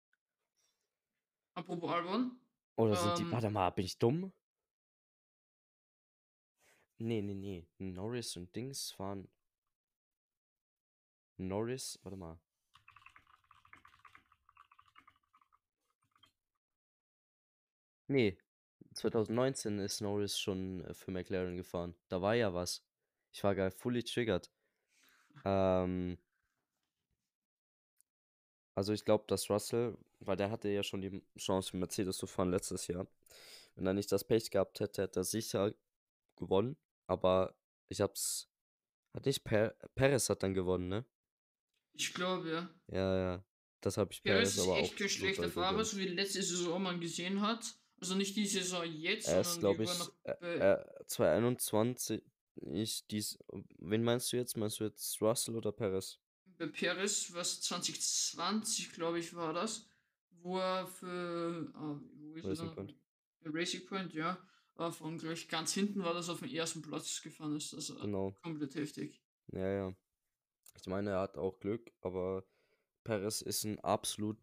Apropos 1.55 1.91
Albon, 1.91 2.39
Oder 2.77 2.95
sind 2.95 3.19
die. 3.19 3.23
Ähm. 3.23 3.33
Warte 3.33 3.51
mal, 3.51 3.71
bin 3.71 3.85
ich 3.85 3.99
dumm? 3.99 4.33
Nee, 6.99 7.23
nee, 7.23 7.35
nee. 7.35 7.67
Norris 7.79 8.37
und 8.37 8.55
Dings 8.55 8.97
waren. 8.99 9.29
Norris, 11.37 11.99
warte 12.03 12.17
mal. 12.17 12.39
Nee, 18.09 18.37
2019 18.95 19.79
ist 19.79 20.01
Norris 20.01 20.39
schon 20.39 20.85
äh, 20.85 20.95
für 20.95 21.11
McLaren 21.11 21.57
gefahren. 21.57 21.95
Da 22.09 22.21
war 22.21 22.35
ja 22.35 22.53
was. 22.53 22.85
Ich 23.33 23.45
war 23.45 23.55
gar 23.55 23.71
fully 23.71 24.03
triggered. 24.03 24.51
Ähm, 25.45 26.19
also 28.75 28.93
ich 28.93 29.05
glaube, 29.05 29.25
dass 29.29 29.51
Russell, 29.51 29.97
weil 30.21 30.37
der 30.37 30.51
hatte 30.51 30.69
ja 30.69 30.83
schon 30.83 31.01
die 31.01 31.23
Chance 31.37 31.71
für 31.71 31.77
Mercedes 31.77 32.17
zu 32.17 32.27
fahren 32.27 32.51
letztes 32.51 32.87
Jahr. 32.87 33.07
Wenn 33.75 33.87
er 33.87 33.95
nicht 33.95 34.11
das 34.11 34.25
Pech 34.25 34.51
gehabt 34.51 34.81
hätte, 34.81 35.03
hätte 35.03 35.21
er 35.21 35.25
sicher 35.25 35.75
gewonnen. 36.37 36.77
Aber 37.07 37.55
ich 37.89 38.01
hab's. 38.01 38.49
Hat 39.15 39.27
nicht 39.27 39.45
per 39.45 39.71
Perez 39.95 40.29
hat 40.29 40.43
dann 40.43 40.55
gewonnen, 40.55 40.89
ne? 40.89 41.05
ich 41.99 42.15
glaube 42.15 42.51
ja. 42.51 42.71
Ja, 42.89 43.19
ja. 43.19 43.45
Das 43.81 43.97
habe 43.97 44.13
ich 44.13 44.23
Perez 44.23 44.55
Perez 44.55 44.57
ist 44.57 44.61
aber 44.61 44.73
auch 44.73 44.79
echt 44.79 44.97
kein 44.97 45.07
absolut 45.07 45.11
schlechter 45.11 45.51
Fahrer, 45.51 45.85
so 45.85 45.99
wie 45.99 46.09
letzte 46.09 46.43
Saison 46.43 46.83
man 46.83 47.01
gesehen 47.01 47.41
hat. 47.41 47.75
Also 48.01 48.15
nicht 48.15 48.37
die 48.37 48.47
Saison 48.47 48.85
jetzt, 48.85 49.29
Er 49.29 49.41
ist, 49.41 49.55
sondern 49.55 49.77
glaube 49.77 49.85
ich, 49.85 50.41
äh, 50.43 50.73
äh, 50.73 51.05
2021. 51.07 52.23
Ich 52.73 53.07
dies. 53.07 53.39
Wen 53.79 54.03
meinst 54.03 54.33
du 54.33 54.37
jetzt? 54.37 54.57
Meinst 54.57 54.81
du 54.81 54.85
jetzt 54.85 55.21
Russell 55.23 55.57
oder 55.57 55.73
Perez? 55.73 56.19
bei 56.59 56.67
Perez, 56.67 57.33
was 57.33 57.61
2020, 57.61 58.93
glaube 58.93 59.21
ich, 59.21 59.35
war 59.35 59.53
das, 59.53 59.89
wo 60.31 60.59
er 60.59 60.87
für 60.89 61.71
ah, 61.75 62.01
wo 62.17 62.35
ist 62.35 62.45
er 62.45 62.51
Racing 62.51 62.67
da? 62.67 62.75
Point. 62.75 62.95
Racing 63.45 63.87
Point, 63.87 64.13
ja, 64.15 64.39
äh, 64.77 64.91
von 64.91 65.19
gleich 65.19 65.47
ganz 65.49 65.73
hinten 65.73 66.03
war 66.03 66.15
das 66.15 66.29
auf 66.29 66.41
dem 66.41 66.49
ersten 66.53 66.83
Platz 66.83 67.23
gefahren 67.23 67.57
ist. 67.57 67.73
Das 67.73 67.95
war 67.95 68.03
Genau. 68.03 68.33
komplett 68.43 68.75
heftig. 68.75 69.23
Ja, 69.53 69.69
ja. 69.69 69.97
Ich 70.81 70.87
meine, 70.87 71.11
er 71.11 71.21
hat 71.21 71.39
auch 71.39 71.59
Glück, 71.61 71.93
aber 72.01 72.45
Perez 73.05 73.41
ist 73.41 73.65
ein 73.65 73.79
absolut 73.81 74.39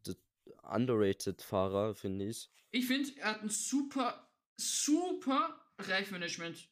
underrated 0.63 1.41
Fahrer, 1.41 1.95
finde 1.95 2.25
ich. 2.25 2.49
Ich 2.71 2.87
finde, 2.87 3.09
er 3.19 3.31
hat 3.31 3.41
ein 3.41 3.49
super, 3.49 4.29
super 4.57 5.59
Reifmanagement. 5.77 6.69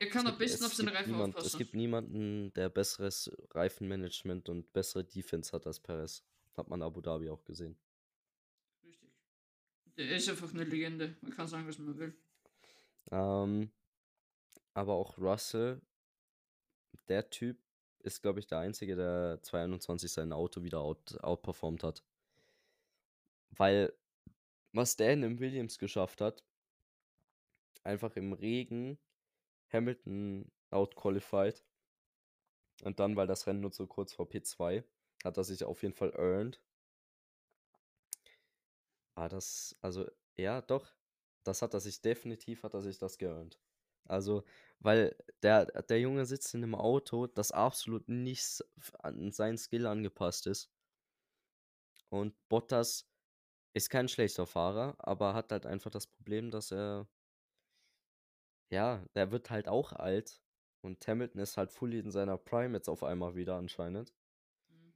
Er 0.00 0.08
kann 0.08 0.26
Es 0.26 0.32
am 0.32 0.38
besten 0.38 0.64
auf 0.64 0.72
es 0.72 0.78
seine 0.78 0.92
Reifen 0.92 1.12
niemand, 1.12 1.34
es 1.34 1.38
aufpassen. 1.38 1.58
gibt 1.58 1.74
niemanden, 1.74 2.52
der 2.54 2.68
besseres 2.68 3.30
Reifenmanagement 3.50 4.48
und 4.48 4.72
bessere 4.72 5.04
Defense 5.04 5.52
hat 5.52 5.66
als 5.66 5.80
Perez. 5.80 6.24
Hat 6.56 6.68
man 6.68 6.82
Abu 6.82 7.00
Dhabi 7.00 7.30
auch 7.30 7.44
gesehen. 7.44 7.76
Richtig. 8.84 9.10
Der 9.96 10.16
ist 10.16 10.28
einfach 10.28 10.52
eine 10.52 10.64
Legende. 10.64 11.16
Man 11.20 11.32
kann 11.32 11.48
sagen, 11.48 11.66
was 11.66 11.78
man 11.78 11.96
will. 11.98 12.14
Ähm, 13.10 13.70
aber 14.72 14.94
auch 14.94 15.16
Russell, 15.18 15.80
der 17.08 17.30
Typ 17.30 17.58
ist, 18.00 18.20
glaube 18.20 18.40
ich, 18.40 18.46
der 18.46 18.58
Einzige, 18.58 18.96
der 18.96 19.40
2021 19.42 20.10
sein 20.12 20.32
Auto 20.32 20.62
wieder 20.62 20.80
out, 20.80 21.18
outperformt 21.22 21.82
hat. 21.82 22.02
Weil, 23.56 23.92
was 24.72 24.94
in 24.94 25.22
dem 25.22 25.40
Williams 25.40 25.78
geschafft 25.78 26.20
hat, 26.20 26.44
einfach 27.84 28.16
im 28.16 28.32
Regen 28.32 28.98
Hamilton 29.72 30.50
outqualified. 30.70 31.64
Und 32.82 33.00
dann, 33.00 33.16
weil 33.16 33.26
das 33.26 33.46
Rennen 33.46 33.60
nur 33.60 33.72
so 33.72 33.86
kurz 33.86 34.12
vor 34.12 34.28
P2, 34.28 34.84
hat 35.24 35.36
er 35.36 35.44
sich 35.44 35.64
auf 35.64 35.82
jeden 35.82 35.94
Fall 35.94 36.12
earned. 36.16 36.60
Ah, 39.16 39.28
das, 39.28 39.76
also, 39.80 40.06
ja, 40.36 40.60
doch. 40.60 40.92
Das 41.44 41.62
hat 41.62 41.74
er 41.74 41.80
sich 41.80 42.00
definitiv, 42.00 42.62
hat 42.62 42.74
er 42.74 42.82
sich 42.82 42.98
das 42.98 43.18
geearnt. 43.18 43.58
Also, 44.06 44.44
weil 44.80 45.16
der, 45.42 45.66
der 45.66 46.00
Junge 46.00 46.26
sitzt 46.26 46.54
in 46.54 46.62
einem 46.62 46.74
Auto, 46.74 47.26
das 47.26 47.52
absolut 47.52 48.08
nicht 48.08 48.64
an 48.98 49.32
seinen 49.32 49.58
Skill 49.58 49.86
angepasst 49.86 50.46
ist. 50.46 50.70
Und 52.08 52.34
Bottas 52.48 53.10
ist 53.74 53.90
kein 53.90 54.08
schlechter 54.08 54.46
Fahrer, 54.46 54.94
aber 54.98 55.34
hat 55.34 55.52
halt 55.52 55.66
einfach 55.66 55.90
das 55.90 56.06
Problem, 56.06 56.50
dass 56.50 56.70
er, 56.72 57.08
ja, 58.70 59.04
der 59.14 59.30
wird 59.32 59.50
halt 59.50 59.68
auch 59.68 59.92
alt. 59.92 60.40
Und 60.82 61.06
Hamilton 61.06 61.40
ist 61.40 61.56
halt 61.56 61.72
fully 61.72 61.98
in 61.98 62.10
seiner 62.10 62.36
Prime 62.36 62.76
jetzt 62.76 62.88
auf 62.88 63.02
einmal 63.02 63.34
wieder 63.34 63.56
anscheinend. 63.56 64.12
Mhm. 64.68 64.94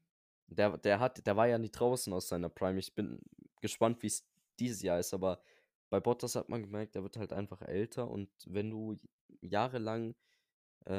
Der, 0.48 0.78
der 0.78 1.00
hat, 1.00 1.26
der 1.26 1.36
war 1.36 1.48
ja 1.48 1.58
nie 1.58 1.70
draußen 1.70 2.12
aus 2.12 2.28
seiner 2.28 2.48
Prime. 2.50 2.78
Ich 2.78 2.94
bin 2.94 3.20
gespannt, 3.60 4.02
wie 4.02 4.08
es 4.08 4.26
dieses 4.58 4.82
Jahr 4.82 4.98
ist, 5.00 5.14
aber 5.14 5.42
bei 5.90 6.00
Bottas 6.00 6.36
hat 6.36 6.48
man 6.50 6.62
gemerkt, 6.62 6.94
der 6.94 7.02
wird 7.02 7.16
halt 7.16 7.32
einfach 7.32 7.62
älter 7.62 8.10
und 8.10 8.30
wenn 8.46 8.70
du 8.70 8.96
jahrelang 9.40 10.14
äh, 10.86 10.92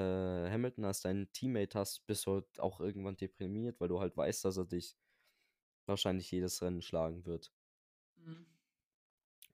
Hamilton 0.51 0.85
als 0.85 1.01
deinen 1.01 1.31
Teammate 1.33 1.79
hast, 1.79 2.05
bist 2.07 2.25
du 2.25 2.33
halt 2.35 2.59
auch 2.59 2.79
irgendwann 2.81 3.17
deprimiert, 3.17 3.79
weil 3.81 3.89
du 3.89 3.99
halt 3.99 4.17
weißt, 4.17 4.45
dass 4.45 4.57
er 4.57 4.65
dich 4.65 4.97
wahrscheinlich 5.87 6.31
jedes 6.31 6.61
Rennen 6.61 6.81
schlagen 6.81 7.25
wird. 7.25 7.51
Mhm. 8.29 8.45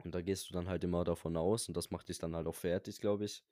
Und 0.03 0.13
da 0.13 0.21
gehst 0.21 0.49
du 0.49 0.53
dann 0.53 0.67
halt 0.67 0.83
immer 0.83 1.03
davon 1.03 1.37
aus 1.37 1.67
und 1.67 1.75
das 1.75 1.89
macht 1.89 2.09
dich 2.09 2.19
dann 2.19 2.35
halt 2.35 2.47
auch 2.47 2.55
fertig, 2.55 2.99
glaube 2.99 3.25
ich. 3.25 3.43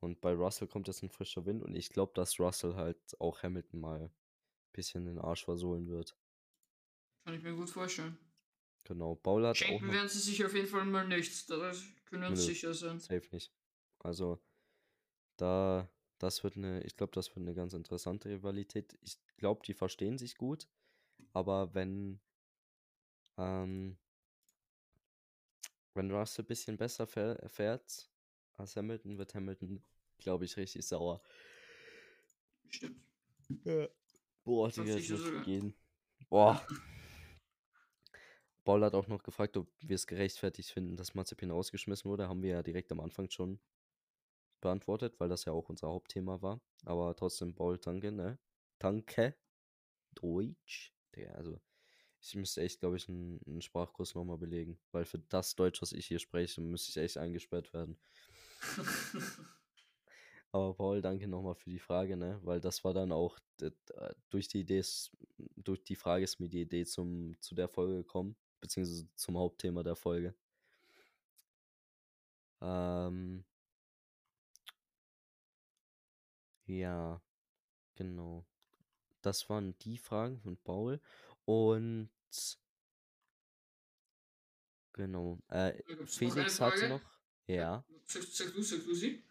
Und 0.00 0.20
bei 0.20 0.32
Russell 0.32 0.68
kommt 0.68 0.86
jetzt 0.86 1.02
ein 1.02 1.10
frischer 1.10 1.46
Wind 1.46 1.62
und 1.62 1.74
ich 1.74 1.90
glaube, 1.90 2.12
dass 2.14 2.38
Russell 2.38 2.74
halt 2.74 2.98
auch 3.20 3.42
Hamilton 3.42 3.80
mal 3.80 4.00
ein 4.02 4.12
bisschen 4.72 5.06
den 5.06 5.18
Arsch 5.18 5.44
versohlen 5.44 5.88
wird. 5.88 6.16
Kann 7.24 7.34
ich 7.34 7.42
mir 7.42 7.54
gut 7.54 7.70
vorstellen. 7.70 8.18
Genau. 8.84 9.14
Paul 9.14 9.46
hat 9.46 9.56
auch 9.56 9.66
Schenken 9.66 9.90
werden 9.92 10.08
sie 10.08 10.18
sich 10.18 10.44
auf 10.44 10.54
jeden 10.54 10.66
Fall 10.66 10.84
mal 10.84 11.08
nichts. 11.08 11.46
Da 11.46 11.72
können 12.04 12.22
wir 12.22 12.28
uns 12.28 12.40
Nö. 12.40 12.46
sicher 12.46 12.74
sein. 12.74 13.00
safe 13.00 13.28
nicht. 13.32 13.50
Also 14.00 14.38
da, 15.36 15.88
das 16.18 16.44
wird 16.44 16.56
eine, 16.56 16.82
ich 16.84 16.96
glaube, 16.96 17.12
das 17.12 17.28
wird 17.28 17.38
eine 17.38 17.54
ganz 17.54 17.72
interessante 17.72 18.28
Rivalität. 18.28 18.98
Ich 19.00 19.18
glaube, 19.38 19.62
die 19.66 19.74
verstehen 19.74 20.18
sich 20.18 20.36
gut, 20.36 20.68
aber 21.32 21.74
wenn 21.74 22.20
ähm, 23.38 23.96
wenn 25.94 26.10
Russell 26.10 26.44
ein 26.44 26.48
bisschen 26.48 26.76
besser 26.76 27.06
fähr- 27.06 27.48
fährt 27.48 28.10
als 28.56 28.76
Hamilton, 28.76 29.18
wird 29.18 29.34
Hamilton, 29.34 29.82
glaube 30.18 30.44
ich, 30.44 30.56
richtig 30.56 30.86
sauer. 30.86 31.20
Stimmt. 32.68 33.00
Boah, 34.44 34.70
Glaub 34.70 34.86
Digga, 34.86 34.96
das 34.98 35.08
wird 35.08 35.20
sogar. 35.20 35.44
gehen. 35.44 35.74
Boah. 36.28 36.66
Paul 38.64 38.82
hat 38.82 38.94
auch 38.94 39.08
noch 39.08 39.22
gefragt, 39.22 39.56
ob 39.56 39.68
wir 39.80 39.94
es 39.94 40.06
gerechtfertigt 40.06 40.70
finden, 40.70 40.96
dass 40.96 41.14
Mazepin 41.14 41.50
rausgeschmissen 41.50 42.10
wurde. 42.10 42.28
Haben 42.28 42.42
wir 42.42 42.50
ja 42.50 42.62
direkt 42.62 42.90
am 42.92 43.00
Anfang 43.00 43.30
schon 43.30 43.60
beantwortet, 44.60 45.20
weil 45.20 45.28
das 45.28 45.44
ja 45.44 45.52
auch 45.52 45.68
unser 45.68 45.88
Hauptthema 45.88 46.40
war. 46.40 46.60
Aber 46.84 47.14
trotzdem, 47.14 47.54
Paul, 47.54 47.78
danke, 47.78 48.10
ne? 48.10 48.38
Danke. 48.78 49.36
Deutsch. 50.14 50.94
Digga, 51.14 51.32
also, 51.32 51.60
ich 52.28 52.36
müsste 52.36 52.62
echt, 52.62 52.80
glaube 52.80 52.96
ich, 52.96 53.08
einen, 53.08 53.40
einen 53.46 53.62
Sprachkurs 53.62 54.14
nochmal 54.14 54.38
belegen. 54.38 54.78
Weil 54.92 55.04
für 55.04 55.18
das 55.18 55.56
Deutsch, 55.56 55.82
was 55.82 55.92
ich 55.92 56.06
hier 56.06 56.18
spreche, 56.18 56.60
müsste 56.60 56.90
ich 56.90 56.96
echt 57.04 57.18
eingesperrt 57.18 57.72
werden. 57.74 57.96
Aber 60.52 60.74
Paul, 60.74 61.02
danke 61.02 61.26
nochmal 61.28 61.54
für 61.54 61.70
die 61.70 61.78
Frage, 61.78 62.16
ne? 62.16 62.38
Weil 62.44 62.60
das 62.60 62.84
war 62.84 62.94
dann 62.94 63.12
auch 63.12 63.38
d- 63.60 63.72
durch 64.30 64.48
die 64.48 64.60
Idee, 64.60 64.82
durch 65.56 65.82
die 65.84 65.96
Frage 65.96 66.24
ist 66.24 66.38
mir 66.40 66.48
die 66.48 66.62
Idee 66.62 66.84
zum, 66.86 67.36
zu 67.40 67.54
der 67.54 67.68
Folge 67.68 67.96
gekommen, 67.96 68.36
beziehungsweise 68.60 69.08
zum 69.16 69.36
Hauptthema 69.38 69.82
der 69.82 69.96
Folge. 69.96 70.34
Ähm, 72.60 73.44
ja, 76.66 77.20
genau. 77.96 78.44
Das 79.22 79.50
waren 79.50 79.76
die 79.80 79.98
Fragen 79.98 80.40
von 80.40 80.56
Paul. 80.58 81.00
Und 81.46 82.10
genau. 84.92 85.38
Äh, 85.48 85.82
Felix 86.06 86.56
Frage. 86.56 86.88
noch. 86.88 87.02
Ja. 87.46 87.84
Sag, 88.06 88.22
sag 88.22 88.54
du, 88.54 88.62
sag 88.62 88.84
du 88.84 88.94
sie. 88.94 89.24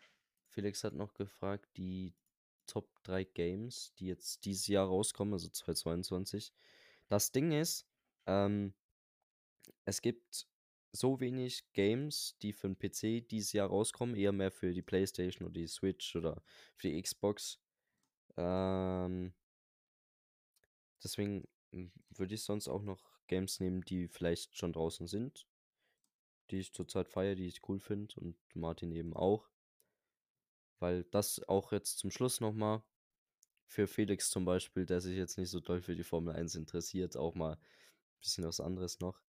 Felix 0.50 0.84
hat 0.84 0.94
noch 0.94 1.14
gefragt, 1.14 1.68
die 1.78 2.14
Top 2.68 3.04
3 3.04 3.24
Games, 3.24 3.94
die 4.00 4.08
jetzt 4.08 4.46
dieses 4.46 4.68
Jahr 4.68 4.88
rauskommen, 4.88 5.34
also 5.34 5.50
2022. 5.50 6.54
Das 7.08 7.32
Ding 7.32 7.52
ist, 7.52 7.88
ähm, 8.26 8.74
es 9.86 10.02
gibt 10.02 10.48
so 10.92 11.20
wenig 11.20 11.66
Games, 11.74 12.38
die 12.42 12.54
für 12.54 12.68
den 12.70 12.78
PC 12.78 13.28
dieses 13.28 13.54
Jahr 13.54 13.68
rauskommen, 13.68 14.16
eher 14.16 14.32
mehr 14.32 14.52
für 14.52 14.74
die 14.74 14.84
PlayStation 14.84 15.48
oder 15.48 15.60
die 15.60 15.68
Switch 15.68 16.16
oder 16.16 16.42
für 16.76 16.90
die 16.90 17.02
Xbox. 17.02 17.60
Ähm, 18.38 19.34
deswegen 21.04 21.48
mm, 21.74 21.92
würde 22.12 22.36
ich 22.36 22.44
sonst 22.44 22.68
auch 22.68 22.84
noch 22.84 23.02
Games 23.28 23.60
nehmen, 23.60 23.82
die 23.82 24.08
vielleicht 24.08 24.58
schon 24.58 24.74
draußen 24.74 25.08
sind, 25.08 25.48
die 26.50 26.60
ich 26.60 26.74
zurzeit 26.74 27.10
feiere, 27.10 27.36
die 27.36 27.48
ich 27.48 27.68
cool 27.68 27.80
finde 27.80 28.20
und 28.20 28.38
Martin 28.56 28.92
eben 28.92 29.14
auch. 29.16 29.50
Weil 30.80 31.04
das 31.06 31.42
auch 31.48 31.72
jetzt 31.72 32.00
zum 32.00 32.12
Schluss 32.12 32.42
nochmal 32.42 32.84
für 33.66 33.88
Felix 33.88 34.30
zum 34.30 34.46
Beispiel, 34.46 34.86
der 34.86 35.02
sich 35.02 35.18
jetzt 35.18 35.38
nicht 35.38 35.50
so 35.50 35.60
doll 35.60 35.82
für 35.82 35.96
die 35.96 36.04
Formel 36.04 36.36
1 36.36 36.56
interessiert, 36.56 37.18
auch 37.18 37.36
mal 37.36 37.54
ein 37.54 38.20
bisschen 38.22 38.46
was 38.46 38.60
anderes 38.60 39.00
noch. 39.00 39.22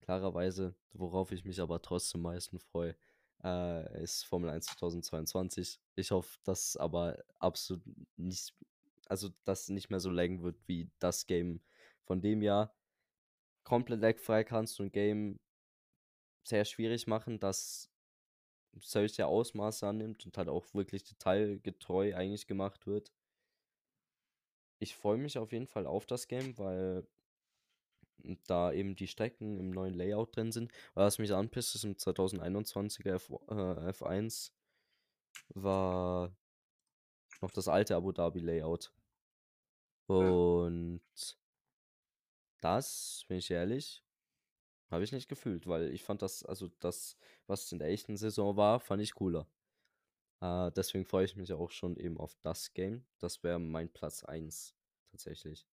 Klarerweise, 0.00 0.74
worauf 0.92 1.32
ich 1.32 1.44
mich 1.44 1.60
aber 1.60 1.82
trotzdem 1.82 2.22
meisten 2.22 2.58
freue, 2.58 2.96
äh, 3.44 4.02
ist 4.02 4.24
Formel 4.24 4.50
1 4.50 4.66
2022. 4.66 5.80
Ich 5.96 6.10
hoffe, 6.10 6.38
dass 6.44 6.76
aber 6.76 7.22
absolut 7.38 7.82
nicht, 8.16 8.54
also 9.08 9.30
das 9.44 9.68
nicht 9.68 9.90
mehr 9.90 10.00
so 10.00 10.10
laggen 10.10 10.42
wird 10.42 10.56
wie 10.66 10.90
das 10.98 11.26
Game 11.26 11.60
von 12.04 12.20
dem 12.20 12.42
Jahr. 12.42 12.74
Komplett 13.64 14.00
lagfrei 14.00 14.44
kannst 14.44 14.78
du 14.78 14.84
ein 14.84 14.92
Game 14.92 15.38
sehr 16.44 16.64
schwierig 16.64 17.06
machen, 17.06 17.38
das 17.38 17.90
solche 18.80 19.26
Ausmaße 19.26 19.86
annimmt 19.86 20.24
und 20.24 20.36
halt 20.38 20.48
auch 20.48 20.72
wirklich 20.74 21.04
detailgetreu 21.04 22.14
eigentlich 22.14 22.46
gemacht 22.46 22.86
wird. 22.86 23.12
Ich 24.80 24.94
freue 24.94 25.18
mich 25.18 25.38
auf 25.38 25.52
jeden 25.52 25.66
Fall 25.66 25.86
auf 25.86 26.06
das 26.06 26.28
Game, 26.28 26.56
weil 26.58 27.06
da 28.46 28.72
eben 28.72 28.94
die 28.96 29.08
Strecken 29.08 29.58
im 29.58 29.70
neuen 29.70 29.94
Layout 29.94 30.36
drin 30.36 30.52
sind. 30.52 30.72
Aber 30.94 31.06
was 31.06 31.18
mich 31.18 31.32
anpisst, 31.32 31.74
ist 31.74 31.84
im 31.84 31.94
2021er 31.94 33.14
F 33.14 33.30
äh, 33.48 33.90
F1 33.90 34.52
war 35.50 36.32
noch 37.40 37.50
das 37.50 37.68
alte 37.68 37.96
Abu 37.96 38.12
Dhabi 38.12 38.40
Layout. 38.40 38.92
Und 40.08 41.02
das, 42.60 43.24
bin 43.28 43.38
ich 43.38 43.50
ehrlich, 43.50 44.02
habe 44.90 45.04
ich 45.04 45.12
nicht 45.12 45.28
gefühlt, 45.28 45.66
weil 45.66 45.92
ich 45.92 46.02
fand 46.02 46.22
das, 46.22 46.42
also 46.44 46.68
das, 46.80 47.16
was 47.46 47.70
in 47.72 47.78
der 47.78 47.88
echten 47.88 48.16
Saison 48.16 48.56
war, 48.56 48.80
fand 48.80 49.02
ich 49.02 49.14
cooler. 49.14 49.46
Äh, 50.40 50.70
deswegen 50.72 51.04
freue 51.04 51.24
ich 51.24 51.36
mich 51.36 51.52
auch 51.52 51.70
schon 51.70 51.96
eben 51.96 52.16
auf 52.18 52.36
das 52.42 52.72
Game. 52.72 53.04
Das 53.18 53.42
wäre 53.42 53.58
mein 53.58 53.92
Platz 53.92 54.24
1 54.24 54.74
tatsächlich. 55.10 55.66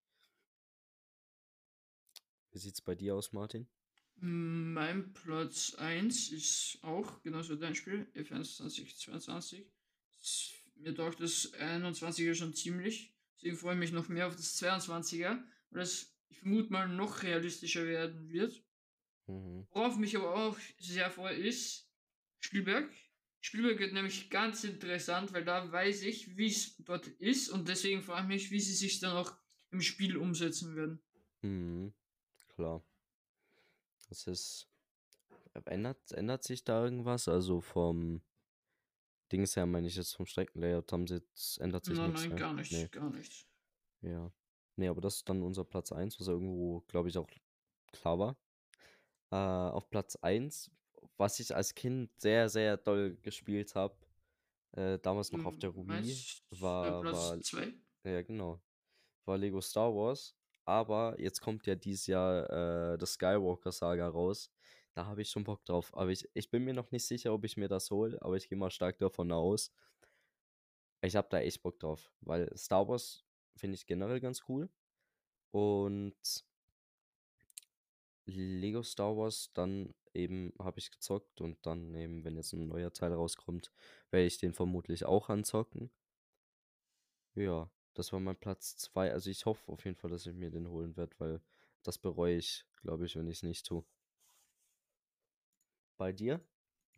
Wie 2.52 2.60
sieht's 2.60 2.82
bei 2.82 2.96
dir 2.96 3.16
aus, 3.16 3.32
Martin? 3.32 3.68
Mein 4.18 5.14
Platz 5.14 5.76
1 5.76 6.32
ist 6.32 6.80
auch 6.82 7.22
genauso 7.22 7.56
dein 7.56 7.76
Spiel, 7.76 8.08
F1 8.16 8.58
2022. 8.58 9.66
Ist 10.22 10.54
Mir 10.76 10.96
taugt 10.96 11.22
das 11.22 11.54
21er 11.54 12.34
schon 12.34 12.54
ziemlich. 12.54 13.15
Deswegen 13.36 13.58
freue 13.58 13.74
ich 13.74 13.80
mich 13.80 13.92
noch 13.92 14.08
mehr 14.08 14.28
auf 14.28 14.36
das 14.36 14.62
22er, 14.62 15.42
weil 15.72 15.82
es, 15.82 16.16
ich 16.30 16.40
vermute 16.40 16.72
mal, 16.72 16.88
noch 16.88 17.24
realistischer 17.24 17.86
werden 17.86 18.30
wird. 18.30 18.64
Mhm. 19.28 19.68
Worauf 19.72 19.98
mich 19.98 20.16
aber 20.16 20.36
auch 20.36 20.58
sehr 20.80 21.10
freue, 21.12 21.36
ist 21.36 21.90
Spielberg. 22.40 22.90
Spielberg 23.42 23.80
wird 23.80 23.94
nämlich 23.94 24.30
ganz 24.30 24.64
interessant, 24.64 25.34
weil 25.34 25.46
da 25.46 25.72
weiß 25.72 26.04
ich, 26.04 26.36
wie 26.38 26.48
es 26.48 26.78
dort 26.78 27.08
ist 27.08 27.50
und 27.50 27.68
deswegen 27.68 28.02
frage 28.02 28.22
ich 28.24 28.28
mich, 28.28 28.52
wie 28.52 28.60
sie 28.60 28.74
sich 28.74 29.00
dann 29.00 29.16
auch 29.16 29.36
im 29.72 29.82
Spiel 29.82 30.18
umsetzen 30.18 30.76
werden. 30.76 31.02
Mhm. 31.42 31.94
Klar. 32.56 32.84
Das 34.10 34.28
ist. 34.28 34.68
Ändert, 35.66 36.12
ändert 36.12 36.44
sich 36.44 36.64
da 36.64 36.84
irgendwas? 36.84 37.28
Also 37.28 37.62
vom 37.62 38.22
Dings 39.32 39.56
her, 39.56 39.66
meine 39.66 39.88
ich 39.88 39.96
jetzt 39.96 40.16
vom 40.16 40.26
Streckenlayout, 40.26 40.92
haben 40.92 41.08
sie 41.08 41.16
jetzt, 41.16 41.60
ändert 41.60 41.86
sich 41.86 41.98
Nein, 41.98 42.08
nichts, 42.10 42.28
nein, 42.28 42.30
ne? 42.30 42.40
gar 42.40 42.54
nicht, 42.54 42.72
Nee, 42.72 42.88
gar 42.92 43.10
nicht. 43.10 43.48
ja. 44.02 44.32
Nee, 44.78 44.88
aber 44.90 45.02
das 45.02 45.18
ist 45.18 45.30
dann 45.30 45.42
unser 45.42 45.64
Platz 45.64 45.92
1, 45.92 46.20
was 46.20 46.28
irgendwo, 46.28 46.82
glaube 46.88 47.10
ich, 47.10 47.18
auch 47.18 47.28
klar 47.94 48.20
war. 48.20 48.38
Äh, 49.32 49.36
auf 49.36 49.90
Platz 49.90 50.18
1, 50.18 50.70
was 51.18 51.40
ich 51.40 51.56
als 51.56 51.74
Kind 51.74 52.12
sehr, 52.20 52.50
sehr 52.50 52.78
doll 52.78 53.18
gespielt 53.22 53.74
habe, 53.76 53.96
äh, 54.74 55.00
damals 55.00 55.32
noch 55.32 55.46
auf 55.46 55.58
der 55.58 55.74
Hm, 55.74 55.88
Wii, 55.88 56.16
war, 56.62 57.10
war, 57.12 57.32
Platz 57.34 57.48
2? 57.48 57.74
ja, 58.04 58.22
genau, 58.22 58.62
war 59.26 59.38
Lego 59.38 59.62
Star 59.62 59.94
Wars. 59.96 60.36
Aber 60.66 61.20
jetzt 61.20 61.42
kommt 61.42 61.68
ja 61.68 61.76
dieses 61.76 62.08
Jahr 62.08 62.94
äh, 62.94 62.98
das 62.98 63.14
Skywalker 63.14 63.72
Saga 63.72 64.08
raus. 64.10 64.52
Da 64.96 65.06
habe 65.06 65.22
ich 65.22 65.30
schon 65.30 65.44
Bock 65.44 65.64
drauf. 65.66 65.96
Aber 65.96 66.10
ich, 66.10 66.28
ich 66.34 66.50
bin 66.50 66.64
mir 66.64 66.74
noch 66.74 66.92
nicht 66.92 67.06
sicher, 67.06 67.34
ob 67.34 67.44
ich 67.44 67.58
mir 67.58 67.68
das 67.68 67.92
hole, 67.92 68.20
aber 68.22 68.38
ich 68.38 68.50
gehe 68.50 68.58
mal 68.58 68.72
stark 68.72 68.98
davon 68.98 69.32
aus. 69.32 69.72
Ich 71.02 71.16
habe 71.16 71.28
da 71.30 71.40
echt 71.40 71.62
Bock 71.62 71.80
drauf, 71.80 72.12
weil 72.22 72.52
Star 72.58 72.88
Wars 72.88 73.24
finde 73.56 73.76
ich 73.76 73.86
generell 73.86 74.20
ganz 74.20 74.44
cool. 74.50 74.70
Und 75.52 76.16
Lego 78.26 78.84
Star 78.84 79.16
Wars, 79.18 79.52
dann 79.54 79.94
eben 80.14 80.54
habe 80.60 80.80
ich 80.80 80.92
gezockt 80.92 81.42
und 81.42 81.64
dann 81.66 81.94
eben, 81.94 82.24
wenn 82.24 82.38
jetzt 82.38 82.54
ein 82.54 82.68
neuer 82.68 82.92
Teil 82.94 83.14
rauskommt, 83.14 83.72
werde 84.12 84.26
ich 84.26 84.38
den 84.38 84.54
vermutlich 84.54 85.06
auch 85.06 85.30
anzocken. 85.30 85.92
Ja, 87.36 87.70
das 87.94 88.12
war 88.14 88.20
mein 88.20 88.36
Platz 88.38 88.78
2. 88.78 89.12
Also 89.12 89.30
ich 89.30 89.46
hoffe 89.46 89.72
auf 89.72 89.86
jeden 89.86 89.96
Fall, 89.98 90.10
dass 90.10 90.26
ich 90.26 90.34
mir 90.34 90.50
den 90.52 90.70
holen 90.70 90.96
werde, 90.98 91.16
weil 91.20 91.42
das 91.84 91.98
bereue 91.98 92.38
ich, 92.38 92.66
glaube 92.82 93.06
ich, 93.06 93.16
wenn 93.16 93.28
ich 93.28 93.38
es 93.38 93.44
nicht 93.44 93.66
tue. 93.66 93.86
Bei 95.98 96.12
dir, 96.12 96.38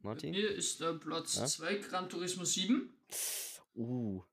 Bei 0.01 0.09
Martin? 0.09 0.31
mir 0.31 0.49
ist 0.51 0.79
der 0.79 0.93
Platz 0.93 1.35
Ja? 1.37 1.45
2 1.45 1.75
Gran 1.77 2.09
Turismo 2.09 2.43
7. 2.45 2.93
Uh. 3.75 4.23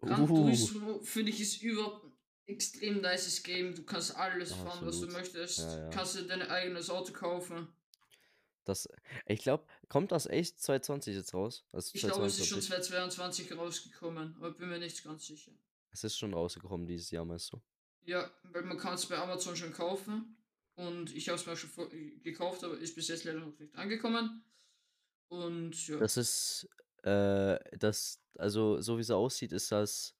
Gran 0.00 0.22
Uh. 0.22 0.26
Turismo, 0.26 1.00
finde 1.02 1.30
ich, 1.32 1.40
ist 1.40 1.62
überhaupt 1.62 2.04
ein 2.04 2.12
extrem 2.46 3.00
nices 3.00 3.42
Game. 3.42 3.74
Du 3.74 3.82
kannst 3.84 4.14
alles 4.16 4.50
Ja, 4.50 4.56
fahren, 4.56 4.84
was 4.86 5.00
du 5.00 5.06
absolut. 5.06 5.12
möchtest. 5.12 5.58
Ja, 5.60 5.78
ja. 5.78 5.90
Kannst 5.90 6.16
dir 6.16 6.26
dein 6.26 6.42
eigenes 6.42 6.90
Auto 6.90 7.12
kaufen. 7.12 7.68
Das, 8.64 8.88
ich 9.26 9.40
glaube, 9.40 9.64
kommt 9.88 10.10
das 10.10 10.26
echt 10.26 10.60
2020 10.60 11.14
jetzt 11.14 11.32
raus? 11.34 11.64
Also 11.72 11.92
Ich 11.94 12.00
glaube, 12.02 12.26
es 12.26 12.38
ist 12.38 12.46
schon 12.48 12.60
2022? 12.60 13.46
2022 13.46 13.58
rausgekommen, 13.58 14.36
aber 14.38 14.50
bin 14.50 14.68
mir 14.68 14.78
nicht 14.78 15.02
ganz 15.04 15.24
sicher. 15.26 15.52
Es 15.92 16.02
ist 16.04 16.18
schon 16.18 16.34
rausgekommen 16.34 16.84
dieses 16.86 17.10
Jahr, 17.12 17.24
meinst 17.24 17.52
du? 17.52 17.62
Ja, 18.04 18.28
weil 18.42 18.62
man 18.64 18.76
kann 18.76 18.94
es 18.94 19.06
bei 19.06 19.16
Amazon 19.16 19.56
schon 19.56 19.72
kaufen. 19.72 20.36
Und 20.76 21.14
ich 21.14 21.28
habe 21.28 21.38
es 21.38 21.46
mir 21.46 21.56
schon 21.56 21.70
vor, 21.70 21.88
gekauft, 22.22 22.62
aber 22.62 22.78
ist 22.78 22.94
bis 22.94 23.08
jetzt 23.08 23.24
leider 23.24 23.40
noch 23.40 23.58
nicht 23.58 23.74
angekommen. 23.74 24.44
Und 25.28 25.88
ja. 25.88 25.96
Das 25.98 26.16
ist, 26.16 26.68
äh, 27.02 27.58
das, 27.78 28.22
also 28.36 28.80
so 28.80 28.96
wie 28.98 29.00
es 29.02 29.10
aussieht, 29.10 29.52
ist 29.52 29.72
das. 29.72 30.14